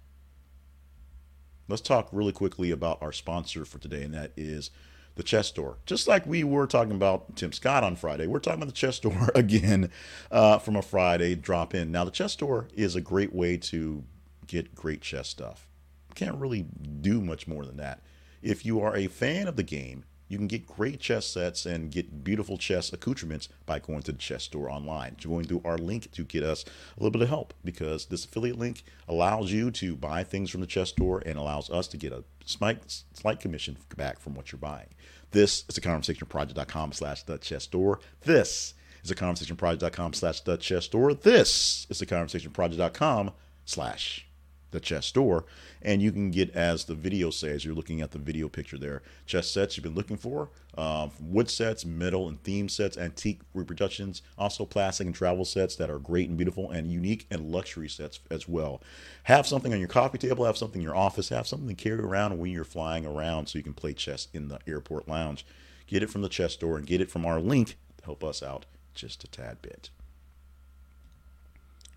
Let's 1.68 1.82
talk 1.82 2.08
really 2.12 2.32
quickly 2.32 2.70
about 2.70 3.02
our 3.02 3.12
sponsor 3.12 3.64
for 3.64 3.78
today, 3.78 4.02
and 4.04 4.14
that 4.14 4.32
is 4.36 4.70
the 5.16 5.24
chess 5.24 5.48
store. 5.48 5.78
Just 5.84 6.06
like 6.06 6.24
we 6.26 6.44
were 6.44 6.66
talking 6.66 6.94
about 6.94 7.34
Tim 7.36 7.52
Scott 7.52 7.82
on 7.82 7.96
Friday, 7.96 8.26
we're 8.26 8.38
talking 8.38 8.62
about 8.62 8.72
the 8.72 8.72
chess 8.72 8.96
store 8.96 9.30
again 9.34 9.90
uh, 10.30 10.58
from 10.58 10.76
a 10.76 10.82
Friday 10.82 11.34
drop 11.34 11.74
in. 11.74 11.90
Now, 11.90 12.04
the 12.04 12.10
chess 12.10 12.32
store 12.32 12.68
is 12.74 12.94
a 12.94 13.00
great 13.00 13.34
way 13.34 13.56
to 13.58 14.04
get 14.46 14.74
great 14.74 15.00
chess 15.00 15.28
stuff. 15.28 15.66
Can't 16.14 16.36
really 16.36 16.66
do 17.00 17.20
much 17.20 17.48
more 17.48 17.66
than 17.66 17.76
that. 17.78 18.00
If 18.42 18.64
you 18.64 18.80
are 18.80 18.96
a 18.96 19.08
fan 19.08 19.48
of 19.48 19.56
the 19.56 19.62
game, 19.62 20.04
you 20.28 20.38
can 20.38 20.46
get 20.46 20.66
great 20.66 21.00
chess 21.00 21.26
sets 21.26 21.66
and 21.66 21.90
get 21.90 22.24
beautiful 22.24 22.58
chess 22.58 22.92
accoutrements 22.92 23.48
by 23.64 23.78
going 23.78 24.02
to 24.02 24.12
the 24.12 24.18
chess 24.18 24.44
store 24.44 24.70
online. 24.70 25.16
Going 25.22 25.44
through 25.44 25.62
our 25.64 25.78
link 25.78 26.10
to 26.12 26.24
get 26.24 26.42
us 26.42 26.64
a 26.64 27.00
little 27.00 27.10
bit 27.10 27.22
of 27.22 27.28
help 27.28 27.54
because 27.64 28.06
this 28.06 28.24
affiliate 28.24 28.58
link 28.58 28.82
allows 29.08 29.52
you 29.52 29.70
to 29.72 29.94
buy 29.96 30.24
things 30.24 30.50
from 30.50 30.60
the 30.60 30.66
chess 30.66 30.90
store 30.90 31.22
and 31.24 31.38
allows 31.38 31.70
us 31.70 31.86
to 31.88 31.96
get 31.96 32.12
a 32.12 32.24
slight, 32.44 33.02
slight 33.12 33.40
commission 33.40 33.76
back 33.96 34.18
from 34.18 34.34
what 34.34 34.52
you're 34.52 34.58
buying. 34.58 34.88
This 35.30 35.64
is 35.68 35.78
a 35.78 35.80
conversationproject.com 35.80 36.92
slash 36.92 37.22
the 37.22 37.38
chess 37.38 37.64
store. 37.64 38.00
This 38.22 38.74
is 39.04 39.10
a 39.10 39.14
conversationproject.com 39.14 40.12
slash 40.14 40.40
the 40.40 40.56
chess 40.56 40.84
store. 40.86 41.14
This 41.14 41.86
is 41.90 42.02
a 42.02 42.06
conversationproject.com 42.06 43.32
slash 43.64 44.26
the 44.70 44.80
chess 44.80 45.06
store. 45.06 45.44
And 45.82 46.02
you 46.02 46.12
can 46.12 46.30
get, 46.30 46.50
as 46.54 46.84
the 46.84 46.94
video 46.94 47.30
says, 47.30 47.64
you're 47.64 47.74
looking 47.74 48.00
at 48.00 48.10
the 48.10 48.18
video 48.18 48.48
picture 48.48 48.78
there, 48.78 49.02
chess 49.24 49.48
sets 49.48 49.76
you've 49.76 49.84
been 49.84 49.94
looking 49.94 50.16
for, 50.16 50.50
uh, 50.76 51.08
wood 51.20 51.48
sets, 51.48 51.84
metal 51.84 52.28
and 52.28 52.42
theme 52.42 52.68
sets, 52.68 52.96
antique 52.96 53.40
reproductions, 53.54 54.22
also 54.36 54.64
plastic 54.64 55.06
and 55.06 55.14
travel 55.14 55.44
sets 55.44 55.76
that 55.76 55.90
are 55.90 55.98
great 55.98 56.28
and 56.28 56.36
beautiful 56.36 56.70
and 56.70 56.90
unique, 56.90 57.26
and 57.30 57.50
luxury 57.50 57.88
sets 57.88 58.20
as 58.30 58.48
well. 58.48 58.82
Have 59.24 59.46
something 59.46 59.72
on 59.72 59.78
your 59.78 59.88
coffee 59.88 60.18
table, 60.18 60.44
have 60.44 60.56
something 60.56 60.80
in 60.80 60.86
your 60.86 60.96
office, 60.96 61.28
have 61.30 61.46
something 61.46 61.68
to 61.68 61.74
carry 61.74 62.00
around 62.00 62.38
when 62.38 62.50
you're 62.50 62.64
flying 62.64 63.06
around 63.06 63.46
so 63.46 63.58
you 63.58 63.64
can 63.64 63.74
play 63.74 63.92
chess 63.92 64.28
in 64.32 64.48
the 64.48 64.58
airport 64.66 65.08
lounge. 65.08 65.46
Get 65.86 66.02
it 66.02 66.10
from 66.10 66.22
the 66.22 66.28
chess 66.28 66.54
store 66.54 66.76
and 66.76 66.86
get 66.86 67.00
it 67.00 67.10
from 67.10 67.24
our 67.24 67.40
link 67.40 67.76
to 67.98 68.04
help 68.04 68.24
us 68.24 68.42
out 68.42 68.66
just 68.94 69.22
a 69.24 69.28
tad 69.28 69.62
bit. 69.62 69.90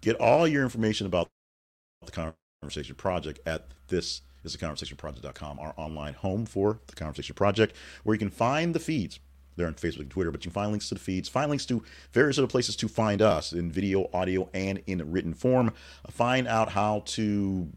Get 0.02 0.16
all 0.18 0.48
your 0.48 0.64
information 0.64 1.08
about 1.08 1.28
the 2.06 2.12
conference 2.12 2.38
Conversation 2.62 2.96
Project 2.96 3.40
at 3.46 3.68
this 3.88 4.22
is 4.44 4.52
the 4.52 4.58
conversationproject.com, 4.58 5.60
our 5.60 5.74
online 5.78 6.14
home 6.14 6.46
for 6.46 6.80
the 6.88 6.96
Conversation 6.96 7.34
Project, 7.34 7.74
where 8.04 8.14
you 8.14 8.20
can 8.20 8.30
find 8.30 8.76
the 8.76 8.80
feeds. 8.80 9.20
They're 9.56 9.68
on 9.68 9.76
Facebook 9.76 10.02
and 10.02 10.12
Twitter, 10.12 10.30
but 10.30 10.44
you 10.44 10.52
can 10.52 10.56
find 10.56 10.72
links 10.72 10.90
to 10.90 10.96
the 10.96 11.00
feeds, 11.00 11.30
find 11.30 11.50
links 11.50 11.66
to 11.68 11.82
various 12.12 12.38
other 12.38 12.48
places 12.48 12.76
to 12.78 12.90
find 12.90 13.22
us 13.22 13.54
in 13.54 13.72
video, 13.72 14.10
audio, 14.14 14.50
and 14.54 14.82
in 14.88 15.10
written 15.10 15.34
form. 15.34 15.74
Uh, 16.06 16.12
find 16.12 16.48
out 16.48 16.72
how 16.72 17.04
to 17.06 17.70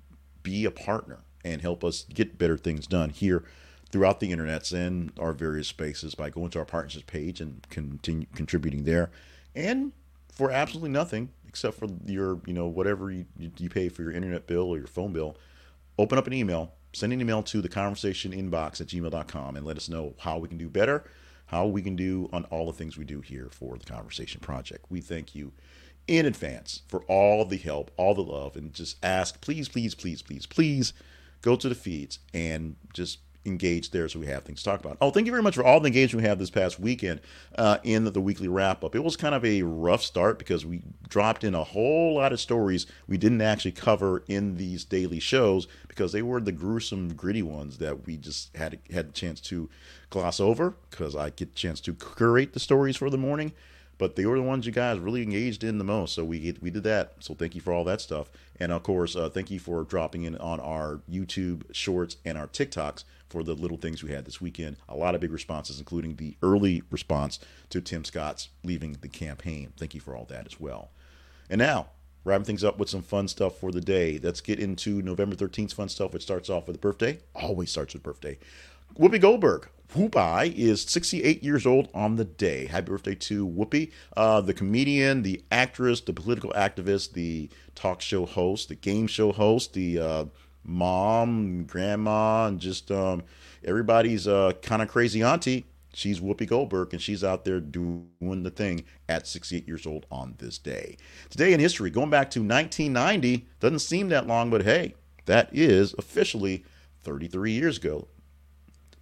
be 0.43 0.65
a 0.65 0.71
partner 0.73 1.21
and 1.45 1.63
help 1.63 1.85
us 1.85 2.05
get 2.13 2.37
better 2.37 2.57
things 2.57 2.89
done 2.89 3.11
here 3.11 3.45
throughout 3.91 4.19
the 4.19 4.33
internets 4.33 4.73
and 4.73 5.13
our 5.19 5.33
various 5.33 5.69
spaces 5.69 6.17
by 6.17 6.29
going 6.29 6.51
to 6.51 6.59
our 6.59 6.65
partnerships 6.65 7.05
page 7.07 7.41
and 7.41 7.65
continue 7.71 8.27
contributing 8.35 8.83
there. 8.83 9.11
And 9.55 9.93
for 10.33 10.51
absolutely 10.51 10.91
nothing, 10.91 11.31
except 11.53 11.79
for 11.79 11.87
your, 12.07 12.41
you 12.47 12.55
know, 12.55 12.67
whatever 12.67 13.11
you, 13.11 13.27
you 13.37 13.69
pay 13.69 13.91
for 13.91 14.01
your 14.01 14.11
internet 14.11 14.47
bill 14.47 14.71
or 14.71 14.79
your 14.79 14.87
phone 14.87 15.13
bill, 15.13 15.37
open 15.99 16.17
up 16.17 16.27
an 16.27 16.33
email, 16.33 16.73
send 16.95 17.13
an 17.13 17.21
email 17.21 17.43
to 17.43 17.61
the 17.61 17.69
conversation 17.69 18.33
inbox 18.33 18.81
at 18.81 18.87
gmail.com 18.87 19.57
and 19.57 19.67
let 19.67 19.77
us 19.77 19.87
know 19.87 20.15
how 20.21 20.39
we 20.39 20.49
can 20.49 20.57
do 20.57 20.71
better, 20.71 21.05
how 21.45 21.67
we 21.67 21.83
can 21.83 21.95
do 21.95 22.31
on 22.33 22.45
all 22.47 22.65
the 22.65 22.73
things 22.73 22.97
we 22.97 23.05
do 23.05 23.21
here 23.21 23.49
for 23.51 23.77
the 23.77 23.85
Conversation 23.85 24.41
Project. 24.41 24.87
We 24.89 25.03
thank 25.03 25.35
you 25.35 25.53
in 26.09 26.25
advance 26.25 26.81
for 26.89 27.03
all 27.03 27.45
the 27.45 27.59
help, 27.59 27.91
all 27.99 28.15
the 28.15 28.23
love, 28.23 28.57
and 28.57 28.73
just 28.73 28.97
ask, 29.05 29.39
please, 29.43 29.69
please, 29.69 29.95
please, 29.95 30.23
please, 30.23 30.47
please 30.47 30.95
go 31.43 31.55
to 31.55 31.69
the 31.69 31.75
feeds 31.75 32.19
and 32.33 32.77
just 32.95 33.19
engaged 33.45 33.93
there 33.93 34.09
so 34.09 34.19
we 34.21 34.27
have 34.27 34.45
things 34.45 34.61
to 34.61 34.65
talk 34.71 34.81
about. 34.81 34.97
Oh, 35.01 35.11
thank 35.11 35.27
you 35.27 35.33
very 35.33 35.43
much 35.43 35.55
for 35.57 35.65
all 35.65 35.81
the 35.81 35.89
engagement 35.89 36.23
we 36.23 36.29
have 36.29 36.39
this 36.39 36.51
past 36.51 36.79
weekend 36.79 37.21
uh, 37.57 37.79
in 37.83 38.05
the, 38.05 38.11
the 38.11 38.21
weekly 38.21 38.49
wrap 38.49 38.85
up. 38.85 38.95
It 38.95 39.03
was 39.03 39.17
kind 39.17 39.35
of 39.35 39.45
a 39.45 39.63
rough 39.63 40.03
start 40.03 40.39
because 40.39 40.65
we 40.65 40.83
dropped 41.09 41.43
in 41.45 41.55
a 41.55 41.65
whole 41.65 42.15
lot 42.15 42.33
of 42.33 42.41
stories 42.41 42.87
we 43.09 43.17
didn't 43.19 43.41
actually 43.41 43.73
cover 43.73 44.23
in 44.29 44.57
these 44.57 44.85
daily 44.85 45.19
shows 45.21 45.67
because 45.89 46.13
they 46.13 46.23
were 46.23 46.41
the 46.41 46.53
gruesome, 46.53 47.15
gritty 47.15 47.43
ones 47.43 47.79
that 47.79 48.07
we 48.07 48.17
just 48.17 48.57
had 48.57 48.79
had 48.93 49.07
a 49.07 49.13
chance 49.13 49.41
to 49.41 49.69
gloss 50.11 50.39
over 50.41 50.75
because 50.91 51.17
I 51.17 51.31
get 51.31 51.51
a 51.51 51.55
chance 51.55 51.81
to 51.81 51.95
curate 51.95 52.53
the 52.53 52.61
stories 52.61 52.97
for 52.97 53.11
the 53.11 53.19
morning. 53.19 53.53
but 53.99 54.17
they 54.17 54.27
were 54.27 54.37
the 54.37 54.43
ones 54.43 54.67
you 54.67 54.73
guys 54.73 54.99
really 54.99 55.23
engaged 55.23 55.63
in 55.63 55.79
the 55.79 55.85
most. 55.85 56.15
So 56.15 56.25
we 56.25 56.57
we 56.61 56.71
did 56.71 56.83
that. 56.85 57.15
So 57.21 57.35
thank 57.35 57.55
you 57.55 57.61
for 57.61 57.73
all 57.73 57.85
that 57.85 58.01
stuff. 58.01 58.31
And 58.59 58.73
of 58.73 58.83
course, 58.83 59.15
uh, 59.17 59.29
thank 59.29 59.51
you 59.51 59.61
for 59.61 59.85
dropping 59.85 60.25
in 60.25 60.37
on 60.39 60.61
our 60.61 61.01
YouTube 61.11 61.63
shorts 61.73 62.17
and 62.25 62.37
our 62.39 62.47
TikToks 62.49 63.05
for 63.33 63.43
the 63.43 63.55
little 63.55 63.79
things 63.79 64.03
we 64.03 64.13
had 64.13 64.27
this 64.27 64.41
weekend. 64.41 64.77
A 64.89 64.95
lot 64.95 65.15
of 65.15 65.23
big 65.23 65.33
responses, 65.33 65.79
including 65.79 66.17
the 66.17 66.37
early 66.43 66.83
response 66.91 67.39
to 67.71 67.81
Tim 67.81 68.05
Scott's 68.05 68.51
leaving 68.63 68.99
the 69.01 69.09
campaign. 69.09 69.73
Thank 69.79 69.95
you 69.95 70.01
for 70.01 70.15
all 70.15 70.27
that 70.27 70.47
as 70.47 70.61
well. 70.61 70.91
And 71.49 71.59
now, 71.59 71.89
wrapping 72.25 72.45
things 72.45 72.63
up 72.63 72.79
with 72.79 72.91
some 72.91 73.03
fun 73.03 73.29
stuff 73.29 73.59
for 73.59 73.73
the 73.73 73.81
day. 73.81 74.21
Let's 74.23 74.43
get 74.43 74.61
into 74.61 75.01
November 75.01 75.35
13th 75.35 75.73
fun 75.73 75.89
stuff, 75.89 76.13
which 76.13 76.23
starts 76.23 76.51
off 76.51 76.67
with 76.67 76.77
a 76.77 76.79
birthday. 76.79 77.21
Always 77.35 77.71
starts 77.71 77.95
with 77.95 78.03
birthday. 78.03 78.39
Whoopi 78.99 79.21
Goldberg. 79.21 79.69
Whoopi 79.95 80.55
is 80.55 80.83
68 80.83 81.43
years 81.43 81.67
old 81.67 81.89
on 81.95 82.17
the 82.17 82.25
day. 82.25 82.67
Happy 82.67 82.87
birthday 82.87 83.15
to 83.15 83.47
Whoopi, 83.47 83.93
uh, 84.17 84.41
the 84.41 84.55
comedian, 84.55 85.23
the 85.23 85.43
actress, 85.51 86.01
the 86.01 86.15
political 86.15 86.51
activist, 86.53 87.13
the 87.13 87.51
talk 87.75 88.01
show 88.01 88.25
host, 88.25 88.69
the 88.69 88.75
game 88.75 89.07
show 89.07 89.33
host, 89.33 89.75
the 89.75 89.99
uh, 89.99 90.25
mom, 90.65 91.65
grandma, 91.65 92.47
and 92.47 92.61
just 92.61 92.91
um, 92.91 93.23
everybody's 93.65 94.29
uh, 94.29 94.53
kind 94.63 94.83
of 94.83 94.89
crazy 94.89 95.23
auntie. 95.23 95.67
She's 95.95 96.21
Whoopi 96.21 96.49
Goldberg, 96.49 96.93
and 96.93 97.03
she's 97.03 97.23
out 97.23 97.45
there 97.45 97.61
doing 97.61 98.43
the 98.43 98.51
thing 98.51 98.85
at 99.09 99.27
68 99.27 99.67
years 99.67 99.87
old 99.87 100.07
on 100.11 100.37
this 100.39 100.57
day. 100.57 100.97
Today 101.29 101.53
in 101.53 101.61
history, 101.61 101.91
going 101.91 102.09
back 102.09 102.31
to 102.31 102.41
1990, 102.41 103.47
doesn't 103.61 103.81
seem 103.81 104.09
that 104.09 104.27
long, 104.27 104.49
but 104.49 104.63
hey, 104.63 104.95
that 105.27 105.51
is 105.53 105.95
officially 105.99 106.65
33 107.03 107.53
years 107.53 107.77
ago. 107.77 108.09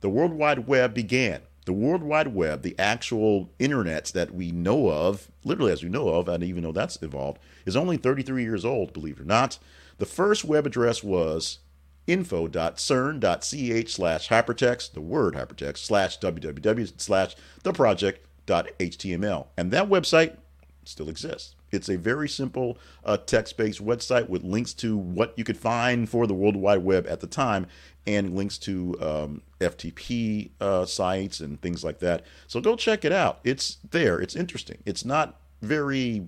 The 0.01 0.09
World 0.09 0.33
Wide 0.33 0.66
Web 0.66 0.94
began. 0.94 1.42
The 1.66 1.73
World 1.75 2.03
Wide 2.03 2.35
Web, 2.35 2.62
the 2.62 2.77
actual 2.79 3.51
internet 3.59 4.07
that 4.07 4.35
we 4.35 4.51
know 4.51 4.90
of, 4.90 5.31
literally 5.44 5.73
as 5.73 5.85
we 5.85 5.90
know 5.90 6.09
of, 6.09 6.29
and 6.29 6.42
even 6.42 6.62
though 6.64 6.73
that's 6.73 7.01
evolved, 7.03 7.38
is 7.66 7.77
only 7.77 7.99
33 7.99 8.42
years 8.42 8.64
old, 8.64 8.92
believe 8.92 9.18
it 9.18 9.23
or 9.23 9.27
not. 9.27 9.59
The 10.01 10.07
first 10.07 10.47
web 10.47 10.67
address 10.67 11.05
was 11.05 11.59
info.cern.ch 12.07 13.93
slash 13.93 14.29
hypertext, 14.31 14.95
the 14.95 15.03
word 15.03 15.35
hypertext, 15.35 15.77
slash 15.77 16.19
www 16.19 16.93
slash 16.99 17.37
the 17.65 17.73
project.html. 17.75 19.47
And 19.59 19.71
that 19.73 19.91
website 19.91 20.39
still 20.85 21.11
exists. 21.11 21.55
It's 21.71 21.91
a 21.91 21.99
very 21.99 22.31
simple 22.31 22.79
uh, 23.05 23.19
text 23.19 23.59
based 23.59 23.85
website 23.85 24.31
with 24.31 24.43
links 24.43 24.73
to 24.75 24.97
what 24.97 25.35
you 25.37 25.45
could 25.45 25.59
find 25.59 26.09
for 26.09 26.27
the 26.27 26.33
World 26.33 26.57
Wide 26.57 26.83
Web 26.83 27.07
at 27.07 27.21
the 27.21 27.27
time 27.27 27.67
and 28.07 28.35
links 28.35 28.57
to 28.57 28.97
um, 29.03 29.43
FTP 29.61 30.49
uh, 30.63 30.87
sites 30.87 31.41
and 31.41 31.61
things 31.61 31.85
like 31.85 31.99
that. 31.99 32.25
So 32.47 32.63
go 32.63 32.75
check 32.75 33.05
it 33.05 33.13
out. 33.13 33.41
It's 33.45 33.77
there, 33.91 34.19
it's 34.19 34.35
interesting. 34.35 34.79
It's 34.87 35.05
not 35.05 35.39
very 35.61 36.25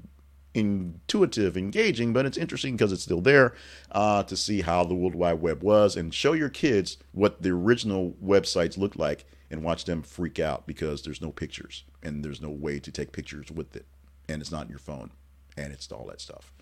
intuitive, 0.55 1.57
engaging, 1.57 2.13
but 2.13 2.27
it's 2.27 2.37
interesting 2.37 2.77
because 2.77 2.93
it's 2.93 3.03
still 3.03 3.21
there 3.21 3.55
uh, 3.91 4.23
to 4.25 4.37
see 4.37 4.61
how 4.61 4.85
the 4.85 4.95
World 4.95 5.15
Wide 5.15 5.41
Web 5.41 5.63
was 5.63 5.97
and 5.97 6.13
show 6.13 6.33
your 6.33 6.49
kids 6.49 6.99
what 7.13 7.43
the 7.43 7.51
original 7.51 8.15
websites 8.23 8.77
looked 8.77 8.99
like 8.99 9.25
and 9.51 9.63
watch 9.63 9.85
them 9.85 10.03
freak 10.03 10.39
out 10.39 10.67
because 10.67 11.03
there's 11.03 11.21
no 11.21 11.31
pictures 11.31 11.85
and 12.03 12.25
there's 12.25 12.41
no 12.41 12.51
way 12.51 12.79
to 12.79 12.91
take 12.91 13.13
pictures 13.13 13.51
with 13.51 13.77
it 13.77 13.87
and 14.29 14.41
it's 14.41 14.53
not 14.53 14.65
in 14.65 14.71
your 14.71 14.79
phone 14.79 15.11
and 15.57 15.73
it's 15.73 15.91
all 15.93 16.07
that 16.07 16.21
stuff. 16.21 16.53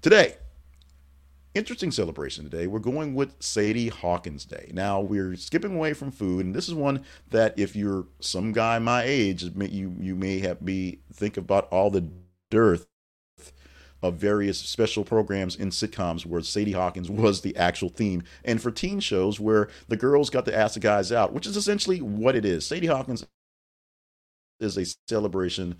Today, 0.00 0.36
interesting 1.54 1.90
celebration 1.90 2.44
today. 2.44 2.66
We're 2.66 2.78
going 2.78 3.14
with 3.14 3.40
Sadie 3.40 3.88
Hawkins 3.88 4.44
Day. 4.44 4.70
Now 4.72 5.00
we're 5.00 5.36
skipping 5.36 5.74
away 5.74 5.92
from 5.92 6.10
food, 6.10 6.46
and 6.46 6.54
this 6.54 6.68
is 6.68 6.74
one 6.74 7.04
that 7.30 7.58
if 7.58 7.76
you're 7.76 8.06
some 8.20 8.52
guy 8.52 8.78
my 8.78 9.02
age, 9.04 9.42
you 9.42 9.94
you 9.98 10.14
may 10.14 10.38
have 10.40 10.64
be 10.64 11.00
think 11.12 11.36
about 11.36 11.68
all 11.70 11.90
the 11.90 12.08
dearth 12.50 12.86
of 14.02 14.14
various 14.14 14.58
special 14.58 15.04
programs 15.04 15.56
in 15.56 15.70
sitcoms 15.70 16.26
where 16.26 16.42
Sadie 16.42 16.72
Hawkins 16.72 17.10
was 17.10 17.40
the 17.40 17.56
actual 17.56 17.88
theme, 17.88 18.22
and 18.44 18.60
for 18.60 18.70
teen 18.70 19.00
shows 19.00 19.38
where 19.38 19.68
the 19.88 19.96
girls 19.96 20.30
got 20.30 20.44
to 20.46 20.56
ask 20.56 20.74
the 20.74 20.80
guys 20.80 21.12
out, 21.12 21.32
which 21.32 21.46
is 21.46 21.56
essentially 21.56 22.00
what 22.00 22.36
it 22.36 22.44
is. 22.44 22.66
Sadie 22.66 22.86
Hawkins 22.86 23.24
is 24.60 24.78
a 24.78 24.86
celebration 25.08 25.76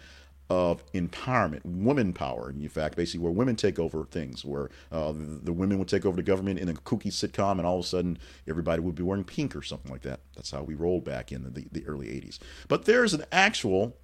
of 0.50 0.84
empowerment, 0.92 1.64
woman 1.64 2.12
power, 2.12 2.50
in 2.50 2.68
fact, 2.68 2.94
basically 2.94 3.20
where 3.20 3.32
women 3.32 3.56
take 3.56 3.78
over 3.78 4.04
things, 4.04 4.44
where 4.44 4.68
uh, 4.90 5.12
the, 5.12 5.40
the, 5.44 5.52
women 5.52 5.78
would 5.78 5.88
take 5.88 6.04
over 6.04 6.16
the 6.16 6.22
government 6.22 6.58
in 6.58 6.68
a 6.68 6.74
kooky 6.74 7.10
sitcom, 7.10 7.52
and 7.52 7.66
all 7.66 7.78
of 7.78 7.84
a 7.84 7.88
sudden 7.88 8.18
everybody 8.46 8.82
would 8.82 8.94
be 8.94 9.02
wearing 9.02 9.24
pink 9.24 9.56
or 9.56 9.62
something 9.62 9.90
like 9.90 10.02
that. 10.02 10.20
That's 10.36 10.50
how 10.50 10.62
we 10.62 10.74
rolled 10.74 11.04
back 11.04 11.32
in 11.32 11.44
the, 11.44 11.66
the 11.72 11.86
early 11.86 12.08
80s. 12.08 12.38
But 12.68 12.84
there's 12.84 13.14
an 13.14 13.24
actual 13.32 13.96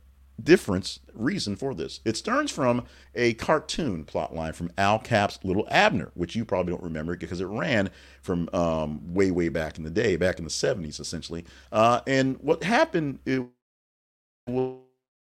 difference 0.42 1.01
reason 1.14 1.57
for 1.57 1.74
this. 1.74 2.01
It 2.05 2.16
stems 2.16 2.51
from 2.51 2.85
a 3.14 3.35
cartoon 3.35 4.05
plot 4.05 4.35
line 4.35 4.53
from 4.53 4.70
Al 4.79 4.98
Capp's 4.98 5.38
Li'l 5.44 5.66
Abner, 5.70 6.11
which 6.14 6.37
you 6.37 6.44
probably 6.44 6.72
don't 6.72 6.83
remember 6.83 7.16
because 7.16 7.40
it 7.40 7.46
ran 7.46 7.90
from 8.22 8.48
um, 8.53 9.14
way, 9.14 9.31
way 9.31 9.48
back 9.48 9.79
in 9.79 9.85
the 9.85 9.90
day, 9.90 10.16
back 10.16 10.38
in 10.38 10.44
the 10.44 10.51
70s, 10.51 11.01
essentially. 11.01 11.44
Uh, 11.72 12.01
and 12.07 12.38
what 12.40 12.62
happened 12.62 13.18
it 13.27 13.42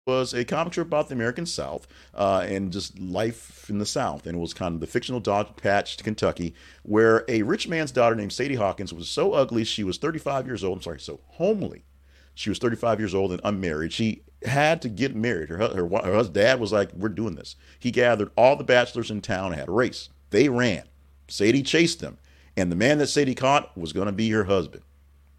was 0.08 0.34
a 0.34 0.46
comic 0.46 0.74
strip 0.74 0.88
about 0.88 1.10
the 1.10 1.16
American 1.16 1.46
South 1.46 1.88
uh, 2.14 2.46
and 2.48 2.72
just 2.72 3.00
life 3.00 3.68
in 3.70 3.80
the 3.80 3.86
South. 3.86 4.28
And 4.28 4.38
it 4.38 4.40
was 4.40 4.54
kind 4.54 4.76
of 4.76 4.82
the 4.82 4.88
fictional 4.88 5.20
Dogpatch, 5.22 6.04
Kentucky, 6.04 6.54
where 6.84 7.26
a 7.28 7.42
rich 7.42 7.68
man's 7.68 7.92
daughter 7.92 8.16
named 8.16 8.34
Sadie 8.34 8.56
Hawkins 8.56 8.94
was 8.94 9.10
so 9.10 9.34
ugly 9.34 9.64
she 9.64 9.84
was 9.84 9.98
35 9.98 10.46
years 10.46 10.64
old. 10.64 10.78
I'm 10.78 10.84
sorry, 10.84 11.00
so 11.00 11.22
homely. 11.28 11.86
She 12.36 12.50
was 12.50 12.60
35 12.60 13.00
years 13.00 13.16
old 13.16 13.32
and 13.32 13.42
unmarried. 13.44 13.94
She 13.94 14.22
had 14.46 14.82
to 14.84 14.90
get 14.90 15.16
married. 15.16 15.50
Her, 15.50 15.58
her, 15.58 15.88
her 15.88 16.24
dad 16.24 16.60
was 16.60 16.72
like, 16.72 16.94
We're 16.94 17.10
doing 17.10 17.36
this. 17.36 17.56
He 17.80 17.92
gathered 17.92 18.32
all 18.38 18.56
the 18.56 18.64
bachelors 18.64 19.12
in 19.12 19.22
town 19.22 19.52
and 19.52 19.60
had 19.60 19.70
a 19.70 19.74
race. 19.74 20.10
They 20.30 20.50
ran. 20.50 20.84
Sadie 21.28 21.64
chased 21.64 22.00
them. 22.00 22.18
And 22.58 22.72
the 22.72 22.76
man 22.76 22.98
that 23.00 23.08
Sadie 23.08 23.36
caught 23.36 23.78
was 23.78 23.94
going 23.94 24.08
to 24.08 24.14
be 24.14 24.30
her 24.30 24.46
husband. 24.46 24.84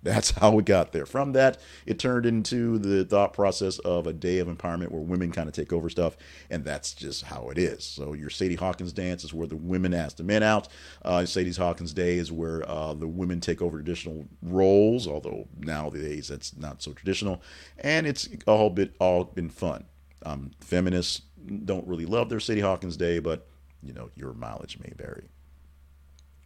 That's 0.03 0.31
how 0.31 0.53
we 0.53 0.63
got 0.63 0.93
there. 0.93 1.07
From 1.07 1.33
that, 1.33 1.59
it 1.85 1.99
turned 1.99 2.27
into 2.27 2.79
the 2.79 3.05
thought 3.05 3.33
process 3.33 3.79
of 3.81 4.07
a 4.07 4.13
day 4.13 4.39
of 4.39 4.47
empowerment 4.47 4.91
where 4.91 5.01
women 5.01 5.33
kind 5.33 5.49
of 5.49 5.55
take 5.55 5.73
over 5.73 5.89
stuff, 5.91 6.17
and 6.49 6.65
that's 6.65 6.95
just 6.95 7.25
how 7.25 7.49
it 7.49 7.59
is. 7.59 7.85
So 7.85 8.13
your 8.13 8.31
Sadie 8.31 8.55
Hawkins 8.55 8.93
dance 8.93 9.25
is 9.25 9.35
where 9.35 9.49
the 9.49 9.57
women 9.57 9.95
ask 9.95 10.17
the 10.17 10.23
men 10.23 10.43
out. 10.43 10.69
Uh, 11.05 11.25
Sadie 11.25 11.53
Hawkins 11.53 11.93
Day 11.93 12.19
is 12.19 12.31
where 12.31 12.69
uh, 12.71 12.95
the 12.95 13.09
women 13.09 13.41
take 13.41 13.61
over 13.61 13.79
traditional 13.79 14.27
roles, 14.43 15.09
although 15.09 15.49
nowadays 15.59 16.29
that's 16.29 16.57
not 16.57 16.83
so 16.83 16.93
traditional, 16.93 17.43
and 17.79 18.07
it's 18.07 18.29
all 18.47 18.71
bit 18.71 18.95
all 19.01 19.25
been 19.25 19.51
fun. 19.51 19.85
Um, 20.25 20.53
feminists 20.61 21.23
don't 21.65 21.87
really 21.87 22.07
love 22.07 22.29
their 22.29 22.41
Sadie 22.41 22.61
Hawkins 22.61 22.97
Day, 22.97 23.19
but 23.19 23.49
you 23.83 23.93
know 23.93 24.11
your 24.15 24.35
mileage 24.35 24.79
may 24.79 24.93
vary. 24.97 25.29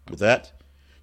With 0.09 0.21
that. 0.21 0.60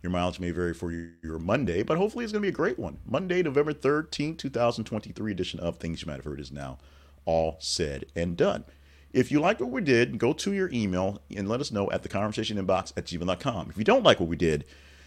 Your 0.08 0.14
mileage 0.14 0.40
may 0.40 0.52
vary 0.52 0.74
for 0.74 0.90
your 0.90 1.38
Monday, 1.38 1.84
but 1.84 1.98
hopefully 1.98 2.24
it's 2.24 2.32
going 2.32 2.42
to 2.42 2.46
be 2.46 2.48
a 2.48 2.54
great 2.54 2.80
one. 2.80 3.00
Monday, 3.06 3.44
November 3.44 3.74
13th, 3.74 4.38
2023 4.38 5.34
edition 5.34 5.60
of 5.60 5.76
Things 5.76 6.02
You 6.02 6.08
Might 6.08 6.16
Have 6.16 6.24
Heard 6.24 6.40
is 6.40 6.50
now 6.50 6.78
all 7.26 7.58
said 7.60 8.06
and 8.16 8.38
done. 8.38 8.64
If 9.12 9.34
you 9.34 9.42
like 9.42 9.60
what 9.60 9.70
we 9.70 9.82
did, 9.82 10.18
go 10.18 10.32
to 10.32 10.54
your 10.54 10.70
email 10.72 11.22
and 11.36 11.50
let 11.50 11.60
us 11.60 11.74
know 11.74 11.92
at 11.92 12.04
the 12.04 12.08
conversation 12.08 12.58
inbox 12.58 12.94
at 12.96 13.04
gmail.com. 13.04 13.70
If 13.70 13.78
you 13.78 13.84
don't 13.84 14.04
like 14.04 14.22
what 14.22 14.30
we 14.30 14.38
did, 14.38 14.64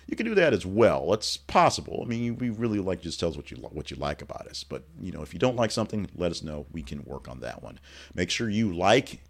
you 0.06 0.16
can 0.16 0.26
do 0.26 0.34
that 0.34 0.52
as 0.52 0.66
well. 0.66 1.14
It's 1.14 1.38
possible. 1.38 2.02
I 2.04 2.06
mean, 2.06 2.36
we 2.36 2.50
really 2.50 2.78
like 2.78 3.00
just 3.00 3.18
tell 3.18 3.30
us 3.30 3.36
what 3.38 3.50
you 3.50 3.56
what 3.56 3.90
you 3.90 3.96
like 3.96 4.20
about 4.20 4.48
us. 4.48 4.64
But 4.64 4.84
you 5.00 5.12
know, 5.12 5.22
if 5.22 5.32
you 5.32 5.40
don't 5.40 5.56
like 5.56 5.70
something, 5.70 6.10
let 6.14 6.30
us 6.30 6.42
know. 6.42 6.66
We 6.70 6.82
can 6.82 7.04
work 7.04 7.26
on 7.26 7.40
that 7.40 7.62
one. 7.62 7.80
Make 8.14 8.28
sure 8.28 8.50
you 8.50 8.70
like 8.70 9.22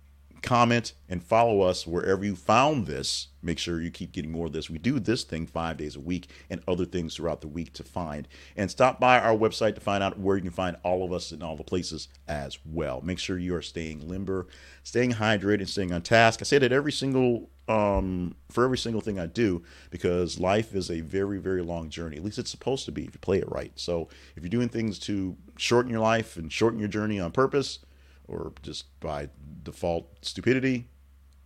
comment, 0.43 0.93
and 1.09 1.23
follow 1.23 1.61
us 1.61 1.87
wherever 1.87 2.25
you 2.25 2.37
found 2.37 2.87
this. 2.87 3.29
Make 3.43 3.59
sure 3.59 3.81
you 3.81 3.91
keep 3.91 4.13
getting 4.13 4.31
more 4.31 4.47
of 4.47 4.53
this. 4.53 4.69
We 4.69 4.79
do 4.79 4.99
this 4.99 5.25
thing 5.25 5.47
five 5.47 5.77
days 5.77 5.97
a 5.97 6.01
week 6.01 6.29
and 6.51 6.61
other 6.69 6.85
things 6.85 7.15
throughout 7.15 7.41
the 7.41 7.49
week 7.49 7.73
to 7.75 7.83
find. 7.83 8.29
And 8.57 8.71
stop 8.71 9.01
by 9.01 9.19
our 9.19 9.37
website 9.37 9.75
to 9.77 9.81
find 9.81 10.03
out 10.03 10.19
where 10.19 10.37
you 10.37 10.43
can 10.43 10.51
find 10.51 10.77
all 10.83 11.05
of 11.05 11.13
us 11.13 11.33
in 11.33 11.43
all 11.43 11.57
the 11.57 11.65
places 11.65 12.09
as 12.29 12.59
well. 12.65 13.01
Make 13.03 13.19
sure 13.19 13.39
you 13.39 13.55
are 13.55 13.63
staying 13.63 14.07
limber, 14.07 14.47
staying 14.83 15.13
hydrated, 15.13 15.61
and 15.61 15.69
staying 15.69 15.93
on 15.93 16.03
task. 16.03 16.41
I 16.43 16.45
say 16.45 16.59
that 16.59 16.73
every 16.73 16.93
single 16.93 17.51
um, 17.71 18.35
for 18.51 18.65
every 18.65 18.79
single 18.79 19.01
thing 19.01 19.21
I 19.21 19.27
do 19.27 19.63
because 19.91 20.41
life 20.41 20.75
is 20.75 20.91
a 20.91 21.01
very, 21.03 21.39
very 21.39 21.63
long 21.63 21.89
journey. 21.89 22.17
At 22.17 22.25
least 22.25 22.39
it's 22.39 22.51
supposed 22.51 22.85
to 22.87 22.93
be 22.93 23.05
if 23.05 23.15
you 23.15 23.21
play 23.21 23.39
it 23.39 23.51
right. 23.51 23.73
So 23.77 24.09
if 24.35 24.43
you're 24.43 24.51
doing 24.51 24.69
things 24.69 24.99
to 25.01 25.37
shorten 25.57 25.91
your 25.91 26.01
life 26.01 26.37
and 26.37 26.53
shorten 26.53 26.81
your 26.81 26.89
journey 26.89 27.21
on 27.21 27.31
purpose, 27.31 27.79
or 28.31 28.53
just 28.63 28.99
by 29.01 29.29
default 29.63 30.09
stupidity, 30.23 30.87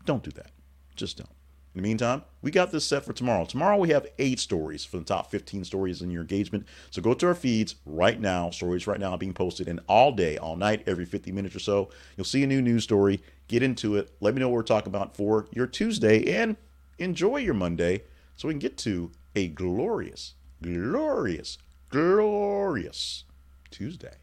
don't 0.04 0.22
do 0.22 0.30
that. 0.32 0.50
Just 0.94 1.18
don't. 1.18 1.30
In 1.74 1.82
the 1.82 1.88
meantime, 1.88 2.22
we 2.40 2.52
got 2.52 2.70
this 2.70 2.84
set 2.84 3.04
for 3.04 3.12
tomorrow. 3.12 3.44
Tomorrow 3.44 3.78
we 3.78 3.88
have 3.88 4.06
eight 4.20 4.38
stories 4.38 4.84
for 4.84 4.98
the 4.98 5.04
top 5.04 5.32
15 5.32 5.64
stories 5.64 6.02
in 6.02 6.10
your 6.10 6.20
engagement. 6.20 6.66
So 6.92 7.02
go 7.02 7.14
to 7.14 7.26
our 7.26 7.34
feeds 7.34 7.74
right 7.84 8.20
now. 8.20 8.50
Stories 8.50 8.86
right 8.86 9.00
now 9.00 9.10
are 9.10 9.18
being 9.18 9.34
posted, 9.34 9.66
and 9.66 9.80
all 9.88 10.12
day, 10.12 10.38
all 10.38 10.54
night, 10.54 10.84
every 10.86 11.04
50 11.04 11.32
minutes 11.32 11.56
or 11.56 11.58
so, 11.58 11.90
you'll 12.16 12.24
see 12.24 12.44
a 12.44 12.46
new 12.46 12.62
news 12.62 12.84
story. 12.84 13.20
Get 13.48 13.64
into 13.64 13.96
it. 13.96 14.14
Let 14.20 14.34
me 14.34 14.40
know 14.40 14.48
what 14.48 14.54
we're 14.54 14.62
talking 14.62 14.94
about 14.94 15.16
for 15.16 15.48
your 15.50 15.66
Tuesday, 15.66 16.36
and 16.36 16.56
enjoy 16.98 17.38
your 17.38 17.54
Monday 17.54 18.04
so 18.36 18.46
we 18.46 18.54
can 18.54 18.60
get 18.60 18.78
to 18.78 19.10
a 19.34 19.48
glorious, 19.48 20.34
glorious, 20.62 21.58
glorious 21.90 23.24
Tuesday. 23.72 24.14